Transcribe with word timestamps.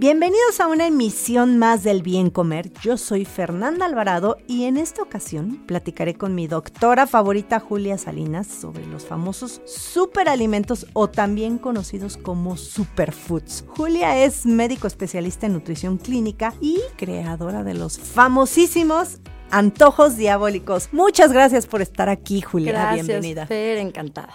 Bienvenidos 0.00 0.60
a 0.60 0.68
una 0.68 0.86
emisión 0.86 1.58
más 1.58 1.82
del 1.82 2.04
Bien 2.04 2.30
Comer. 2.30 2.72
Yo 2.82 2.96
soy 2.96 3.24
Fernanda 3.24 3.84
Alvarado 3.84 4.36
y 4.46 4.66
en 4.66 4.76
esta 4.76 5.02
ocasión 5.02 5.66
platicaré 5.66 6.14
con 6.14 6.36
mi 6.36 6.46
doctora 6.46 7.08
favorita 7.08 7.58
Julia 7.58 7.98
Salinas 7.98 8.46
sobre 8.46 8.86
los 8.86 9.06
famosos 9.06 9.60
superalimentos 9.66 10.86
o 10.92 11.10
también 11.10 11.58
conocidos 11.58 12.16
como 12.16 12.56
superfoods. 12.56 13.64
Julia 13.66 14.22
es 14.22 14.46
médico 14.46 14.86
especialista 14.86 15.46
en 15.46 15.54
nutrición 15.54 15.98
clínica 15.98 16.54
y 16.60 16.78
creadora 16.96 17.64
de 17.64 17.74
los 17.74 17.98
famosísimos 17.98 19.18
antojos 19.50 20.16
diabólicos. 20.16 20.90
Muchas 20.92 21.32
gracias 21.32 21.66
por 21.66 21.82
estar 21.82 22.08
aquí, 22.08 22.40
Julia. 22.40 22.70
Gracias, 22.70 23.08
Bienvenida. 23.08 23.46
Fer, 23.48 23.78
encantada. 23.78 24.32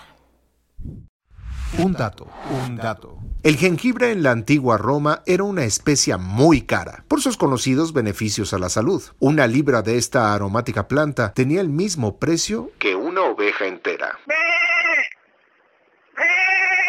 Un 1.77 1.93
dato, 1.93 2.27
un 2.67 2.75
dato. 2.75 3.17
El 3.43 3.57
jengibre 3.57 4.11
en 4.11 4.23
la 4.23 4.31
antigua 4.31 4.77
Roma 4.77 5.21
era 5.25 5.43
una 5.43 5.65
especia 5.65 6.17
muy 6.17 6.61
cara, 6.61 7.03
por 7.09 7.19
sus 7.19 7.35
conocidos 7.35 7.91
beneficios 7.91 8.53
a 8.53 8.57
la 8.57 8.69
salud. 8.69 9.03
Una 9.19 9.47
libra 9.47 9.81
de 9.81 9.97
esta 9.97 10.33
aromática 10.33 10.87
planta 10.87 11.33
tenía 11.33 11.59
el 11.59 11.67
mismo 11.67 12.19
precio 12.19 12.71
que 12.79 12.95
una 12.95 13.23
oveja 13.23 13.65
entera. 13.65 14.17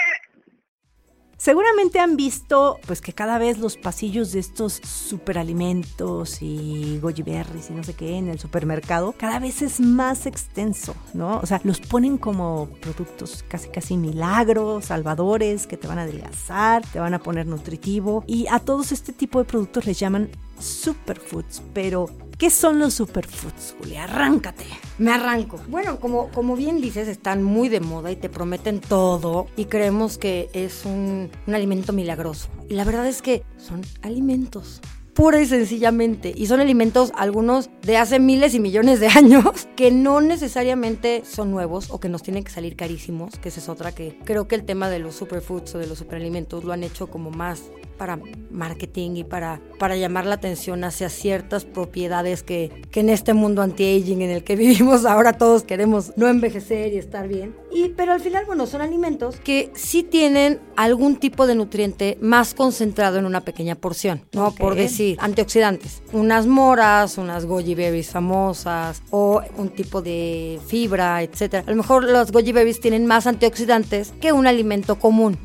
Seguramente 1.44 2.00
han 2.00 2.16
visto 2.16 2.78
pues 2.86 3.02
que 3.02 3.12
cada 3.12 3.36
vez 3.36 3.58
los 3.58 3.76
pasillos 3.76 4.32
de 4.32 4.40
estos 4.40 4.80
superalimentos 4.82 6.40
y 6.40 6.98
goji 7.02 7.22
berries 7.22 7.68
y 7.68 7.74
no 7.74 7.84
sé 7.84 7.92
qué 7.92 8.16
en 8.16 8.30
el 8.30 8.38
supermercado 8.38 9.12
cada 9.12 9.40
vez 9.40 9.60
es 9.60 9.78
más 9.78 10.24
extenso, 10.24 10.96
¿no? 11.12 11.40
O 11.40 11.44
sea, 11.44 11.60
los 11.62 11.80
ponen 11.80 12.16
como 12.16 12.70
productos 12.80 13.44
casi 13.46 13.68
casi 13.68 13.98
milagros, 13.98 14.86
salvadores 14.86 15.66
que 15.66 15.76
te 15.76 15.86
van 15.86 15.98
a 15.98 16.04
adelgazar, 16.04 16.82
te 16.86 16.98
van 16.98 17.12
a 17.12 17.18
poner 17.18 17.46
nutritivo 17.46 18.24
y 18.26 18.46
a 18.46 18.58
todos 18.58 18.90
este 18.90 19.12
tipo 19.12 19.38
de 19.38 19.44
productos 19.44 19.84
les 19.84 19.98
llaman 19.98 20.30
superfoods, 20.58 21.60
pero 21.74 22.06
¿qué 22.38 22.50
son 22.50 22.78
los 22.78 22.94
superfoods, 22.94 23.76
Julia? 23.78 24.04
Arráncate. 24.04 24.64
Me 24.98 25.12
arranco. 25.12 25.60
Bueno, 25.68 25.98
como, 26.00 26.30
como 26.30 26.56
bien 26.56 26.80
dices, 26.80 27.08
están 27.08 27.42
muy 27.42 27.68
de 27.68 27.80
moda 27.80 28.10
y 28.10 28.16
te 28.16 28.28
prometen 28.28 28.80
todo 28.80 29.46
y 29.56 29.66
creemos 29.66 30.18
que 30.18 30.50
es 30.52 30.84
un, 30.84 31.30
un 31.46 31.54
alimento 31.54 31.92
milagroso. 31.92 32.48
Y 32.68 32.74
la 32.74 32.84
verdad 32.84 33.06
es 33.06 33.22
que 33.22 33.44
son 33.56 33.82
alimentos. 34.02 34.80
Pura 35.14 35.40
y 35.40 35.46
sencillamente. 35.46 36.32
Y 36.34 36.46
son 36.46 36.58
alimentos, 36.60 37.12
algunos 37.14 37.70
de 37.82 37.96
hace 37.96 38.18
miles 38.18 38.52
y 38.54 38.60
millones 38.60 38.98
de 38.98 39.06
años, 39.06 39.68
que 39.76 39.92
no 39.92 40.20
necesariamente 40.20 41.22
son 41.24 41.52
nuevos 41.52 41.90
o 41.90 42.00
que 42.00 42.08
nos 42.08 42.24
tienen 42.24 42.42
que 42.42 42.50
salir 42.50 42.74
carísimos, 42.74 43.38
que 43.38 43.48
esa 43.48 43.60
es 43.60 43.68
otra 43.68 43.92
que 43.92 44.18
creo 44.24 44.48
que 44.48 44.56
el 44.56 44.64
tema 44.64 44.90
de 44.90 44.98
los 44.98 45.14
superfoods 45.14 45.76
o 45.76 45.78
de 45.78 45.86
los 45.86 45.98
superalimentos 45.98 46.64
lo 46.64 46.72
han 46.72 46.82
hecho 46.82 47.06
como 47.06 47.30
más 47.30 47.62
para 47.94 48.18
marketing 48.50 49.16
y 49.16 49.24
para, 49.24 49.60
para 49.78 49.96
llamar 49.96 50.26
la 50.26 50.34
atención 50.34 50.84
hacia 50.84 51.08
ciertas 51.08 51.64
propiedades 51.64 52.42
que, 52.42 52.70
que 52.90 53.00
en 53.00 53.08
este 53.08 53.34
mundo 53.34 53.62
anti-aging 53.62 54.22
en 54.22 54.30
el 54.30 54.44
que 54.44 54.56
vivimos 54.64 55.04
ahora 55.04 55.34
todos 55.34 55.64
queremos 55.64 56.12
no 56.16 56.28
envejecer 56.28 56.92
y 56.92 56.98
estar 56.98 57.28
bien. 57.28 57.54
Y, 57.72 57.88
pero 57.90 58.12
al 58.12 58.20
final, 58.20 58.44
bueno, 58.46 58.66
son 58.66 58.82
alimentos 58.82 59.36
que 59.42 59.72
sí 59.74 60.04
tienen 60.04 60.60
algún 60.76 61.16
tipo 61.16 61.46
de 61.46 61.56
nutriente 61.56 62.18
más 62.20 62.54
concentrado 62.54 63.18
en 63.18 63.26
una 63.26 63.40
pequeña 63.40 63.74
porción, 63.74 64.22
¿no? 64.32 64.54
Por 64.54 64.76
decir, 64.76 65.18
antioxidantes. 65.20 66.02
Unas 66.12 66.46
moras, 66.46 67.18
unas 67.18 67.46
goji 67.46 67.74
berries 67.74 68.10
famosas 68.10 69.02
o 69.10 69.42
un 69.56 69.70
tipo 69.70 70.02
de 70.02 70.60
fibra, 70.66 71.22
etcétera. 71.22 71.64
A 71.66 71.70
lo 71.70 71.76
mejor 71.76 72.04
los 72.04 72.30
goji 72.30 72.52
berries 72.52 72.80
tienen 72.80 73.06
más 73.06 73.26
antioxidantes 73.26 74.14
que 74.20 74.32
un 74.32 74.46
alimento 74.46 74.98
común. 74.98 75.38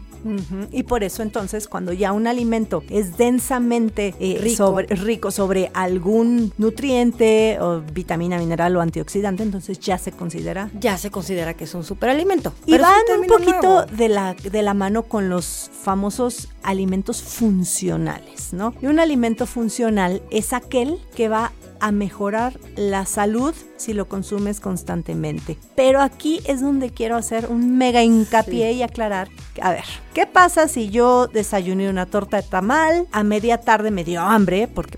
Y 0.72 0.84
por 0.84 1.04
eso 1.04 1.24
entonces 1.24 1.68
cuando 1.68 1.94
ya 1.94 2.12
un 2.14 2.28
alimento 2.28 2.84
es 2.90 3.18
densamente 3.18 4.16
eh, 4.20 4.38
Rico. 4.42 4.56
Sobre, 4.58 4.88
rico 4.88 5.32
sobre 5.32 5.72
algún 5.74 6.52
nutriente 6.58 7.58
o 7.62 7.82
vitamina, 7.82 8.38
mineral 8.38 8.76
o 8.76 8.82
antioxidante, 8.82 9.44
entonces 9.44 9.80
ya 9.80 9.98
se 9.98 10.12
considera. 10.12 10.70
Ya 10.80 10.98
se 10.98 11.12
considera 11.12 11.54
que 11.54 11.64
es 11.64 11.74
un 11.74 11.84
superalimento. 11.84 12.54
Y 12.66 12.72
Pero 12.72 12.84
van 12.84 13.20
un 13.20 13.28
poquito 13.28 13.62
nuevo. 13.62 13.86
de 13.86 14.10
la, 14.10 14.34
de 14.34 14.62
la 14.62 14.74
mano 14.74 15.04
con 15.04 15.30
los 15.30 15.70
famosos 15.84 16.50
alimentos 16.64 17.22
funcionales, 17.22 18.54
¿no? 18.54 18.74
Y 18.82 18.88
un 18.88 19.00
alimento 19.00 19.46
funcional 19.46 20.22
es 20.32 20.54
aquel 20.54 21.00
que 21.16 21.30
va 21.30 21.52
a 21.80 21.92
mejorar 21.92 22.60
la 22.76 23.06
salud 23.06 23.54
si 23.78 23.94
lo 23.94 24.08
consumes 24.08 24.60
constantemente. 24.60 25.58
Pero 25.76 26.02
aquí 26.02 26.42
es 26.46 26.62
donde 26.62 26.92
quiero 26.92 27.16
hacer 27.16 27.48
un 27.50 27.78
mega 27.78 28.04
hincapié 28.04 28.74
y 28.74 28.84
aclarar, 28.84 29.30
a 29.62 29.72
ver, 29.72 29.86
¿qué 30.14 30.26
pasa 30.26 30.68
si 30.68 30.90
yo 30.90 31.28
desayuné 31.28 31.90
una 31.90 32.06
torta 32.06 32.38
de 32.38 32.44
tamal, 32.44 33.08
a 33.12 33.24
media 33.24 33.60
tarde 33.60 33.92
me 33.92 34.04
dio 34.04 34.22
hambre, 34.22 34.68
porque 34.68 34.98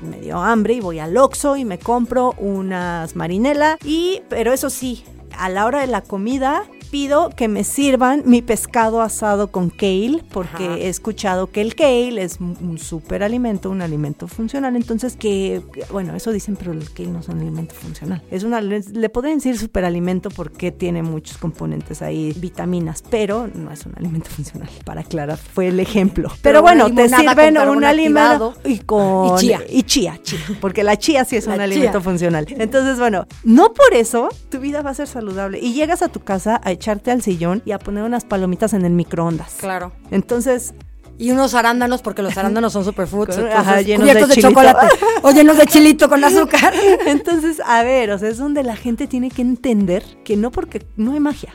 me 0.00 0.20
dio 0.20 0.38
hambre 0.38 0.74
y 0.74 0.80
voy 0.80 0.98
al 0.98 1.16
Oxxo 1.16 1.56
y 1.56 1.64
me 1.64 1.78
compro 1.78 2.34
unas 2.38 3.14
marinela 3.16 3.78
y, 3.84 4.22
pero 4.28 4.52
eso 4.52 4.70
sí, 4.70 5.04
a 5.38 5.48
la 5.48 5.66
hora 5.66 5.80
de 5.80 5.86
la 5.86 6.02
comida 6.02 6.64
pido 6.92 7.30
que 7.30 7.48
me 7.48 7.64
sirvan 7.64 8.22
mi 8.26 8.42
pescado 8.42 9.02
asado 9.02 9.50
con 9.50 9.70
kale, 9.70 10.22
porque 10.30 10.66
Ajá. 10.66 10.76
he 10.78 10.88
escuchado 10.88 11.50
que 11.50 11.60
el 11.60 11.74
kale 11.74 12.22
es 12.22 12.38
un 12.38 12.52
un 12.60 12.78
superalimento, 12.78 13.70
un 13.70 13.82
alimento 13.82 14.28
funcional. 14.28 14.76
Entonces, 14.76 15.16
que, 15.16 15.62
bueno, 15.90 16.14
eso 16.14 16.32
dicen, 16.32 16.56
pero 16.56 16.72
el 16.72 16.90
kale 16.92 17.08
no 17.08 17.20
es 17.20 17.28
un 17.28 17.40
alimento 17.40 17.74
funcional. 17.74 18.22
Es 18.30 18.44
una, 18.44 18.60
le, 18.60 19.08
podrían 19.08 19.38
decir 19.38 19.58
superalimento 19.58 20.30
porque 20.30 20.70
tiene 20.70 21.02
muchos 21.02 21.38
componentes 21.38 22.02
ahí, 22.02 22.34
vitaminas, 22.36 23.02
pero 23.08 23.48
no 23.54 23.70
es 23.70 23.86
un 23.86 23.94
alimento 23.96 24.30
funcional. 24.36 24.68
Para 24.84 25.00
aclarar, 25.02 25.38
fue 25.38 25.68
el 25.68 25.80
ejemplo. 25.80 26.30
Pero, 26.42 26.62
bueno, 26.62 26.92
te 26.94 27.08
sirven 27.08 27.58
un 27.58 27.84
alimento 27.84 28.54
y 28.64 28.78
con 28.78 29.36
Y 29.36 29.40
chía. 29.40 29.60
y 29.68 29.82
chía, 29.82 30.18
chía, 30.22 30.40
porque 30.60 30.82
la 30.82 30.96
chía 30.96 31.24
sí 31.24 31.36
es 31.36 31.46
La 31.46 31.52
un 31.52 31.56
chía. 31.58 31.64
alimento 31.64 32.00
funcional. 32.00 32.46
Entonces, 32.48 32.98
bueno, 32.98 33.26
no 33.44 33.72
por 33.72 33.94
eso 33.94 34.28
tu 34.50 34.60
vida 34.60 34.82
va 34.82 34.90
a 34.90 34.94
ser 34.94 35.06
saludable. 35.06 35.58
Y 35.58 35.72
llegas 35.72 36.02
a 36.02 36.08
tu 36.08 36.20
casa 36.20 36.60
a 36.62 36.72
echarte 36.82 37.10
al 37.12 37.22
sillón 37.22 37.62
y 37.64 37.70
a 37.72 37.78
poner 37.78 38.02
unas 38.02 38.24
palomitas 38.24 38.72
en 38.74 38.84
el 38.84 38.92
microondas. 38.92 39.54
Claro. 39.58 39.92
Entonces, 40.10 40.74
Y 41.18 41.30
unos 41.30 41.54
arándanos, 41.54 42.02
porque 42.02 42.22
los 42.22 42.36
arándanos 42.36 42.72
son 42.72 42.84
superfoods. 42.84 43.36
Con- 43.36 43.44
entonces, 43.44 43.54
ajá, 43.54 43.80
llenos 43.82 44.00
cubiertos 44.00 44.28
de 44.30 44.34
de, 44.34 44.42
chocolate. 44.42 44.86
O 45.22 45.30
llenos 45.30 45.56
de 45.58 45.66
chilito 45.66 46.08
con 46.08 46.24
azúcar. 46.24 46.72
entonces, 47.06 47.60
a 47.64 47.82
ver, 47.84 48.10
o 48.10 48.18
sea, 48.18 48.28
es 48.30 48.38
donde 48.38 48.64
la 48.64 48.74
gente 48.74 49.06
tiene 49.06 49.30
que 49.30 49.42
entender 49.42 50.02
que 50.24 50.36
no 50.36 50.50
porque 50.50 50.84
no 50.96 51.12
hay 51.12 51.20
magia. 51.20 51.54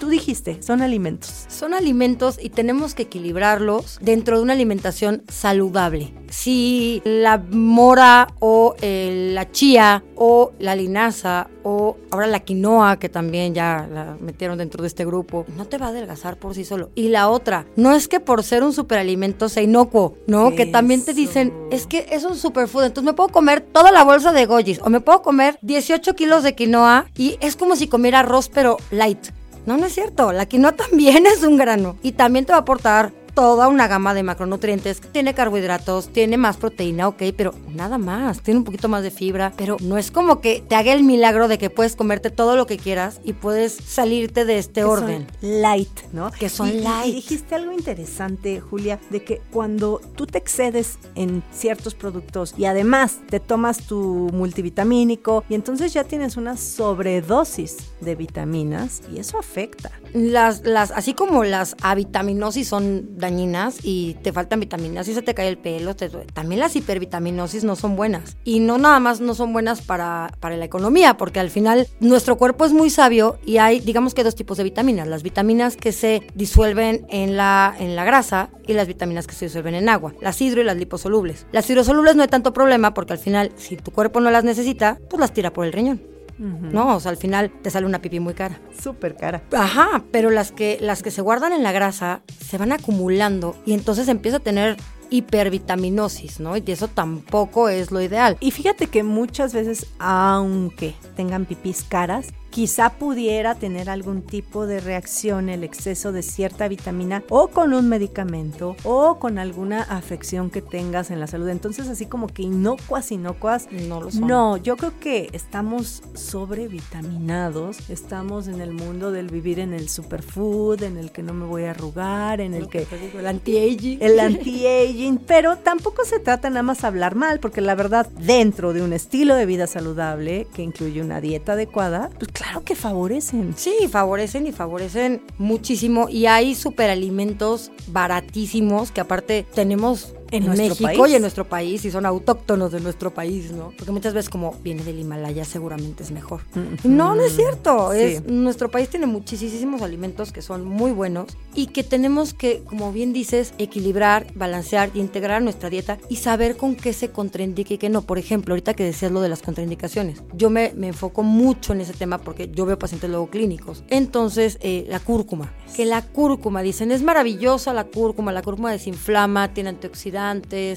Tú 0.00 0.08
dijiste, 0.08 0.62
son 0.62 0.80
alimentos. 0.80 1.44
Son 1.48 1.74
alimentos 1.74 2.38
y 2.42 2.48
tenemos 2.48 2.94
que 2.94 3.02
equilibrarlos 3.02 3.98
dentro 4.00 4.38
de 4.38 4.42
una 4.42 4.54
alimentación 4.54 5.22
saludable. 5.28 6.14
Si 6.30 7.02
la 7.04 7.36
mora 7.36 8.28
o 8.38 8.74
eh, 8.80 9.30
la 9.34 9.50
chía 9.50 10.02
o 10.16 10.52
la 10.58 10.74
linaza 10.74 11.50
o 11.64 11.98
ahora 12.10 12.26
la 12.28 12.40
quinoa, 12.40 12.98
que 12.98 13.10
también 13.10 13.52
ya 13.54 13.86
la 13.92 14.16
metieron 14.18 14.56
dentro 14.56 14.80
de 14.80 14.88
este 14.88 15.04
grupo, 15.04 15.44
no 15.54 15.66
te 15.66 15.76
va 15.76 15.86
a 15.86 15.88
adelgazar 15.90 16.38
por 16.38 16.54
sí 16.54 16.64
solo. 16.64 16.88
Y 16.94 17.08
la 17.08 17.28
otra, 17.28 17.66
no 17.76 17.94
es 17.94 18.08
que 18.08 18.20
por 18.20 18.42
ser 18.42 18.62
un 18.62 18.72
superalimento 18.72 19.50
sea 19.50 19.62
inocuo, 19.62 20.16
¿no? 20.26 20.54
Que 20.54 20.64
también 20.64 21.04
te 21.04 21.12
dicen, 21.12 21.52
es 21.70 21.86
que 21.86 22.06
es 22.10 22.24
un 22.24 22.36
superfood, 22.36 22.84
entonces 22.84 23.04
me 23.04 23.12
puedo 23.12 23.28
comer 23.28 23.60
toda 23.60 23.92
la 23.92 24.04
bolsa 24.04 24.32
de 24.32 24.46
gojis 24.46 24.80
o 24.82 24.88
me 24.88 25.00
puedo 25.00 25.20
comer 25.20 25.58
18 25.60 26.14
kilos 26.14 26.42
de 26.42 26.54
quinoa 26.54 27.04
y 27.18 27.36
es 27.40 27.54
como 27.54 27.76
si 27.76 27.86
comiera 27.86 28.20
arroz 28.20 28.48
pero 28.48 28.78
light. 28.90 29.28
No, 29.66 29.76
no 29.76 29.86
es 29.86 29.94
cierto. 29.94 30.32
La 30.32 30.46
quinoa 30.46 30.72
también 30.76 31.26
es 31.26 31.42
un 31.42 31.56
grano 31.56 31.96
y 32.02 32.12
también 32.12 32.44
te 32.44 32.52
va 32.52 32.58
a 32.58 32.62
aportar 32.62 33.12
toda 33.34 33.68
una 33.68 33.88
gama 33.88 34.14
de 34.14 34.22
macronutrientes. 34.22 35.00
Tiene 35.00 35.34
carbohidratos, 35.34 36.08
tiene 36.08 36.36
más 36.36 36.56
proteína, 36.56 37.08
ok, 37.08 37.22
pero 37.36 37.54
nada 37.74 37.98
más. 37.98 38.40
Tiene 38.42 38.58
un 38.58 38.64
poquito 38.64 38.88
más 38.88 39.02
de 39.02 39.10
fibra, 39.10 39.52
pero 39.56 39.76
no 39.80 39.98
es 39.98 40.10
como 40.10 40.40
que 40.40 40.62
te 40.66 40.74
haga 40.74 40.92
el 40.92 41.02
milagro 41.04 41.48
de 41.48 41.58
que 41.58 41.70
puedes 41.70 41.96
comerte 41.96 42.30
todo 42.30 42.56
lo 42.56 42.66
que 42.66 42.76
quieras 42.78 43.20
y 43.24 43.32
puedes 43.32 43.72
salirte 43.74 44.44
de 44.44 44.58
este 44.58 44.80
que 44.80 44.84
orden. 44.84 45.26
son 45.40 45.62
light, 45.62 46.00
¿no? 46.12 46.30
Que 46.32 46.48
son 46.48 46.68
Y- 46.68 46.80
light. 46.80 47.06
Y 47.08 47.12
dijiste 47.16 47.54
algo 47.54 47.72
interesante, 47.72 48.60
Julia, 48.60 49.00
de 49.10 49.22
que 49.24 49.40
cuando 49.52 50.00
tú 50.16 50.26
te 50.26 50.38
excedes 50.38 50.98
en 51.14 51.42
ciertos 51.52 51.94
productos 51.94 52.54
y 52.56 52.64
además 52.64 53.18
te 53.28 53.40
tomas 53.40 53.78
tu 53.86 54.30
multivitamínico 54.32 55.44
y 55.48 55.54
entonces 55.54 55.92
ya 55.92 56.04
tienes 56.04 56.36
una 56.36 56.56
sobredosis 56.56 57.76
de 58.00 58.14
vitaminas 58.14 59.02
y 59.12 59.18
eso 59.18 59.38
afecta. 59.38 59.90
Las, 60.12 60.64
las, 60.64 60.90
así 60.90 61.14
como 61.14 61.44
las 61.44 61.76
avitaminosis 61.82 62.68
son 62.68 63.18
dañinas 63.18 63.78
y 63.82 64.14
te 64.22 64.32
faltan 64.32 64.60
vitaminas 64.60 65.08
y 65.08 65.14
se 65.14 65.22
te 65.22 65.34
cae 65.34 65.48
el 65.48 65.58
pelo, 65.58 65.94
también 65.94 66.60
las 66.60 66.76
hipervitaminosis 66.76 67.64
no 67.64 67.76
son 67.76 67.96
buenas. 67.96 68.36
Y 68.44 68.60
no 68.60 68.78
nada 68.78 69.00
más 69.00 69.20
no 69.20 69.34
son 69.34 69.52
buenas 69.52 69.82
para, 69.82 70.32
para 70.40 70.56
la 70.56 70.64
economía, 70.64 71.16
porque 71.16 71.40
al 71.40 71.50
final 71.50 71.86
nuestro 72.00 72.36
cuerpo 72.36 72.64
es 72.64 72.72
muy 72.72 72.90
sabio 72.90 73.38
y 73.44 73.58
hay, 73.58 73.80
digamos 73.80 74.14
que 74.14 74.24
dos 74.24 74.34
tipos 74.34 74.56
de 74.58 74.64
vitaminas. 74.64 75.08
Las 75.08 75.22
vitaminas 75.22 75.76
que 75.76 75.92
se 75.92 76.22
disuelven 76.34 77.06
en 77.08 77.36
la, 77.36 77.74
en 77.78 77.96
la 77.96 78.04
grasa 78.04 78.50
y 78.66 78.72
las 78.72 78.86
vitaminas 78.86 79.26
que 79.26 79.34
se 79.34 79.46
disuelven 79.46 79.74
en 79.74 79.88
agua. 79.88 80.14
Las 80.20 80.40
hidro 80.40 80.60
y 80.60 80.64
las 80.64 80.76
liposolubles. 80.76 81.46
Las 81.52 81.68
hidrosolubles 81.68 82.16
no 82.16 82.22
hay 82.22 82.28
tanto 82.28 82.52
problema 82.52 82.94
porque 82.94 83.12
al 83.12 83.18
final, 83.18 83.52
si 83.56 83.76
tu 83.76 83.90
cuerpo 83.90 84.20
no 84.20 84.30
las 84.30 84.44
necesita, 84.44 84.98
pues 85.08 85.20
las 85.20 85.32
tira 85.32 85.52
por 85.52 85.66
el 85.66 85.72
riñón. 85.72 86.09
¿No? 86.40 86.96
O 86.96 87.00
sea, 87.00 87.10
al 87.10 87.18
final 87.18 87.52
te 87.62 87.70
sale 87.70 87.84
una 87.84 88.00
pipí 88.00 88.18
muy 88.18 88.32
cara. 88.32 88.58
Súper 88.80 89.14
cara. 89.14 89.42
Ajá, 89.52 90.04
pero 90.10 90.30
las 90.30 90.52
que, 90.52 90.78
las 90.80 91.02
que 91.02 91.10
se 91.10 91.20
guardan 91.20 91.52
en 91.52 91.62
la 91.62 91.70
grasa 91.70 92.22
se 92.40 92.56
van 92.56 92.72
acumulando 92.72 93.56
y 93.66 93.74
entonces 93.74 94.08
empieza 94.08 94.38
a 94.38 94.40
tener 94.40 94.76
hipervitaminosis, 95.10 96.40
¿no? 96.40 96.56
Y 96.56 96.62
eso 96.66 96.88
tampoco 96.88 97.68
es 97.68 97.90
lo 97.90 98.00
ideal. 98.00 98.36
Y 98.40 98.52
fíjate 98.52 98.86
que 98.86 99.02
muchas 99.02 99.52
veces, 99.52 99.86
aunque 99.98 100.94
tengan 101.16 101.44
pipís 101.44 101.82
caras, 101.82 102.28
quizá 102.50 102.90
pudiera 102.90 103.54
tener 103.54 103.88
algún 103.88 104.22
tipo 104.22 104.66
de 104.66 104.80
reacción 104.80 105.48
el 105.48 105.64
exceso 105.64 106.12
de 106.12 106.22
cierta 106.22 106.68
vitamina 106.68 107.22
o 107.28 107.48
con 107.48 107.72
un 107.72 107.88
medicamento 107.88 108.76
o 108.84 109.18
con 109.18 109.38
alguna 109.38 109.82
afección 109.82 110.50
que 110.50 110.60
tengas 110.60 111.10
en 111.10 111.20
la 111.20 111.26
salud. 111.26 111.48
Entonces, 111.48 111.88
así 111.88 112.06
como 112.06 112.26
que 112.26 112.42
inocuas, 112.42 113.12
inocuas. 113.12 113.68
No 113.70 114.00
lo 114.00 114.10
son. 114.10 114.26
No, 114.26 114.56
yo 114.56 114.76
creo 114.76 114.98
que 114.98 115.30
estamos 115.32 116.02
sobrevitaminados. 116.14 117.88
Estamos 117.88 118.48
en 118.48 118.60
el 118.60 118.72
mundo 118.72 119.12
del 119.12 119.28
vivir 119.28 119.60
en 119.60 119.72
el 119.72 119.88
superfood, 119.88 120.82
en 120.82 120.96
el 120.96 121.12
que 121.12 121.22
no 121.22 121.32
me 121.32 121.46
voy 121.46 121.64
a 121.64 121.70
arrugar, 121.70 122.40
en 122.40 122.54
el 122.54 122.68
que 122.68 122.86
el 123.16 123.26
anti-aging. 123.26 123.98
el 124.02 124.18
anti-aging, 124.18 125.18
pero 125.18 125.56
tampoco 125.58 126.04
se 126.04 126.18
trata 126.18 126.50
nada 126.50 126.62
más 126.62 126.84
hablar 126.84 127.14
mal, 127.14 127.38
porque 127.38 127.60
la 127.60 127.74
verdad, 127.74 128.08
dentro 128.18 128.72
de 128.72 128.82
un 128.82 128.92
estilo 128.92 129.36
de 129.36 129.46
vida 129.46 129.66
saludable 129.66 130.46
que 130.52 130.62
incluye 130.62 131.00
una 131.00 131.20
dieta 131.20 131.52
adecuada, 131.52 132.10
pues 132.18 132.30
claro 132.40 132.64
que 132.64 132.74
favorecen. 132.74 133.54
Sí, 133.54 133.74
favorecen 133.90 134.46
y 134.46 134.52
favorecen 134.52 135.22
muchísimo. 135.36 136.08
Y 136.08 136.24
hay 136.24 136.54
superalimentos 136.54 137.70
baratísimos 137.88 138.92
que 138.92 139.02
aparte 139.02 139.46
tenemos 139.54 140.14
En 140.30 140.44
en, 140.44 140.50
México 140.50 140.84
país. 140.84 141.12
y 141.12 141.14
en 141.14 141.22
nuestro 141.22 141.48
país 141.48 141.84
y 141.84 141.90
son 141.90 142.06
autóctonos 142.06 142.72
de 142.72 142.80
nuestro 142.80 143.12
país, 143.12 143.52
¿no? 143.52 143.72
Porque 143.76 143.92
muchas 143.92 144.14
veces 144.14 144.28
como 144.30 144.54
viene 144.62 144.82
del 144.84 144.98
Himalaya 144.98 145.44
seguramente 145.44 146.02
es 146.02 146.10
mejor. 146.10 146.40
Y 146.84 146.88
No, 146.88 147.14
no 147.14 147.22
es 147.22 147.34
cierto. 147.36 147.92
Es, 147.92 148.18
Sí. 148.18 148.24
nuestro 148.28 148.70
país 148.70 148.88
tiene 148.88 149.06
muchísimos 149.06 149.82
alimentos 149.82 150.32
que 150.32 150.42
son 150.42 150.64
muy 150.64 150.92
buenos 150.92 151.36
y 151.54 151.66
que 151.68 151.82
tenemos 151.82 152.34
que, 152.34 152.62
como 152.64 152.92
bien 152.92 153.12
dices, 153.12 153.54
equilibrar, 153.58 154.26
balancear 154.34 154.90
y 154.94 155.00
integrar 155.00 155.42
nuestra 155.42 155.70
dieta 155.70 155.98
y 156.08 156.16
saber 156.16 156.56
con 156.56 156.74
qué 156.76 156.92
se 156.92 157.10
contraindica 157.10 157.74
y 157.74 157.78
qué 157.78 157.88
no. 157.88 158.02
Por 158.02 158.18
ejemplo, 158.18 158.52
ahorita 158.54 158.74
que 158.74 158.84
decías 158.84 159.10
lo 159.12 159.20
de 159.20 159.28
las 159.28 159.42
contraindicaciones, 159.42 160.22
yo 160.34 160.50
me, 160.50 160.72
me 160.76 160.88
enfoco 160.88 161.22
mucho 161.22 161.72
en 161.72 161.80
ese 161.80 161.92
tema 161.92 162.18
porque 162.18 162.50
yo 162.50 162.66
veo 162.66 162.78
pacientes 162.78 163.10
luego 163.10 163.28
clínicos. 163.30 163.84
Entonces, 163.88 164.58
eh, 164.60 164.86
la 164.88 165.00
cúrcuma. 165.00 165.52
Que 165.76 165.84
la 165.84 166.02
cúrcuma, 166.02 166.62
dicen, 166.62 166.90
es 166.92 167.02
maravillosa 167.02 167.72
la 167.72 167.84
cúrcuma, 167.84 168.32
la 168.32 168.42
cúrcuma 168.42 168.70
desinflama, 168.72 169.52
tiene 169.54 169.70
antioxidantes. 169.70 170.19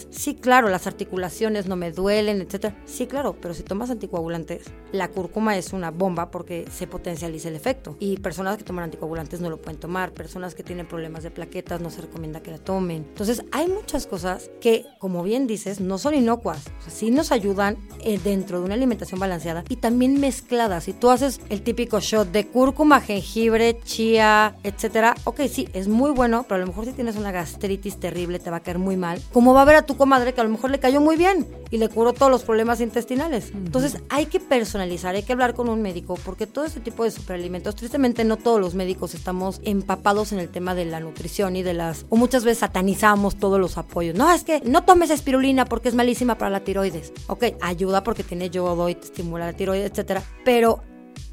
Sí, 0.09 0.35
claro, 0.35 0.69
las 0.69 0.87
articulaciones 0.87 1.67
no 1.67 1.75
me 1.75 1.91
duelen, 1.91 2.41
etcétera. 2.41 2.75
Sí, 2.85 3.07
claro, 3.07 3.35
pero 3.41 3.53
si 3.53 3.63
tomas 3.63 3.89
anticoagulantes, 3.89 4.65
la 4.91 5.09
cúrcuma 5.09 5.57
es 5.57 5.73
una 5.73 5.91
bomba 5.91 6.31
porque 6.31 6.65
se 6.71 6.87
potencializa 6.87 7.49
el 7.49 7.55
efecto. 7.55 7.97
Y 7.99 8.17
personas 8.17 8.57
que 8.57 8.63
toman 8.63 8.85
anticoagulantes 8.85 9.41
no 9.41 9.49
lo 9.49 9.61
pueden 9.61 9.79
tomar, 9.79 10.11
personas 10.11 10.55
que 10.55 10.63
tienen 10.63 10.87
problemas 10.87 11.23
de 11.23 11.31
plaquetas 11.31 11.81
no 11.81 11.89
se 11.89 12.01
recomienda 12.01 12.41
que 12.41 12.51
la 12.51 12.57
tomen. 12.57 13.05
Entonces, 13.09 13.43
hay 13.51 13.67
muchas 13.67 14.07
cosas 14.07 14.49
que, 14.61 14.85
como 14.99 15.23
bien 15.23 15.47
dices, 15.47 15.81
no 15.81 15.97
son 15.97 16.13
inocuas. 16.13 16.63
Sí 16.87 17.11
nos 17.11 17.31
ayudan 17.31 17.77
eh, 18.03 18.19
dentro 18.23 18.59
de 18.59 18.65
una 18.65 18.75
alimentación 18.75 19.19
balanceada 19.19 19.63
y 19.67 19.77
también 19.77 20.19
mezcladas. 20.19 20.85
Si 20.85 20.93
tú 20.93 21.09
haces 21.09 21.41
el 21.49 21.63
típico 21.63 21.99
shot 21.99 22.31
de 22.31 22.47
cúrcuma, 22.47 23.01
jengibre, 23.01 23.79
chía, 23.83 24.55
etcétera, 24.63 25.15
ok, 25.25 25.41
sí, 25.49 25.67
es 25.73 25.87
muy 25.87 26.11
bueno, 26.11 26.43
pero 26.47 26.55
a 26.55 26.59
lo 26.59 26.67
mejor 26.67 26.85
si 26.85 26.93
tienes 26.93 27.15
una 27.15 27.31
gastritis 27.31 27.99
terrible 27.99 28.39
te 28.39 28.49
va 28.49 28.57
a 28.57 28.59
caer 28.61 28.79
muy 28.79 28.95
mal. 28.95 29.21
Como 29.33 29.53
va 29.53 29.63
a 29.63 29.65
ver 29.65 29.75
a 29.75 29.85
tu 29.85 29.97
comadre 29.97 30.33
que 30.33 30.41
a 30.41 30.43
lo 30.43 30.51
mejor 30.51 30.69
le 30.69 30.79
cayó 30.79 31.01
muy 31.01 31.17
bien 31.17 31.47
y 31.71 31.77
le 31.77 31.89
curó 31.89 32.13
todos 32.13 32.31
los 32.31 32.43
problemas 32.43 32.79
intestinales. 32.81 33.51
Entonces, 33.51 33.97
hay 34.09 34.27
que 34.27 34.39
personalizar, 34.39 35.15
hay 35.15 35.23
que 35.23 35.33
hablar 35.33 35.55
con 35.55 35.69
un 35.69 35.81
médico 35.81 36.19
porque 36.23 36.45
todo 36.45 36.65
este 36.65 36.79
tipo 36.79 37.03
de 37.03 37.09
superalimentos, 37.09 37.75
tristemente 37.75 38.23
no 38.23 38.37
todos 38.37 38.61
los 38.61 38.75
médicos 38.75 39.15
estamos 39.15 39.59
empapados 39.63 40.31
en 40.33 40.39
el 40.39 40.49
tema 40.49 40.75
de 40.75 40.85
la 40.85 40.99
nutrición 40.99 41.55
y 41.55 41.63
de 41.63 41.73
las 41.73 42.05
o 42.09 42.15
muchas 42.15 42.43
veces 42.43 42.59
satanizamos 42.59 43.35
todos 43.37 43.59
los 43.59 43.79
apoyos. 43.79 44.15
No, 44.15 44.31
es 44.31 44.43
que 44.43 44.61
no 44.61 44.83
tomes 44.83 45.09
espirulina 45.09 45.65
porque 45.65 45.89
es 45.89 45.95
malísima 45.95 46.37
para 46.37 46.51
la 46.51 46.59
tiroides. 46.59 47.11
Ok, 47.25 47.45
ayuda 47.61 48.03
porque 48.03 48.23
tiene 48.23 48.51
yodo 48.51 48.87
y 48.87 48.95
te 48.95 49.05
estimula 49.05 49.47
la 49.47 49.53
tiroides, 49.53 49.89
etcétera, 49.89 50.21
pero 50.45 50.83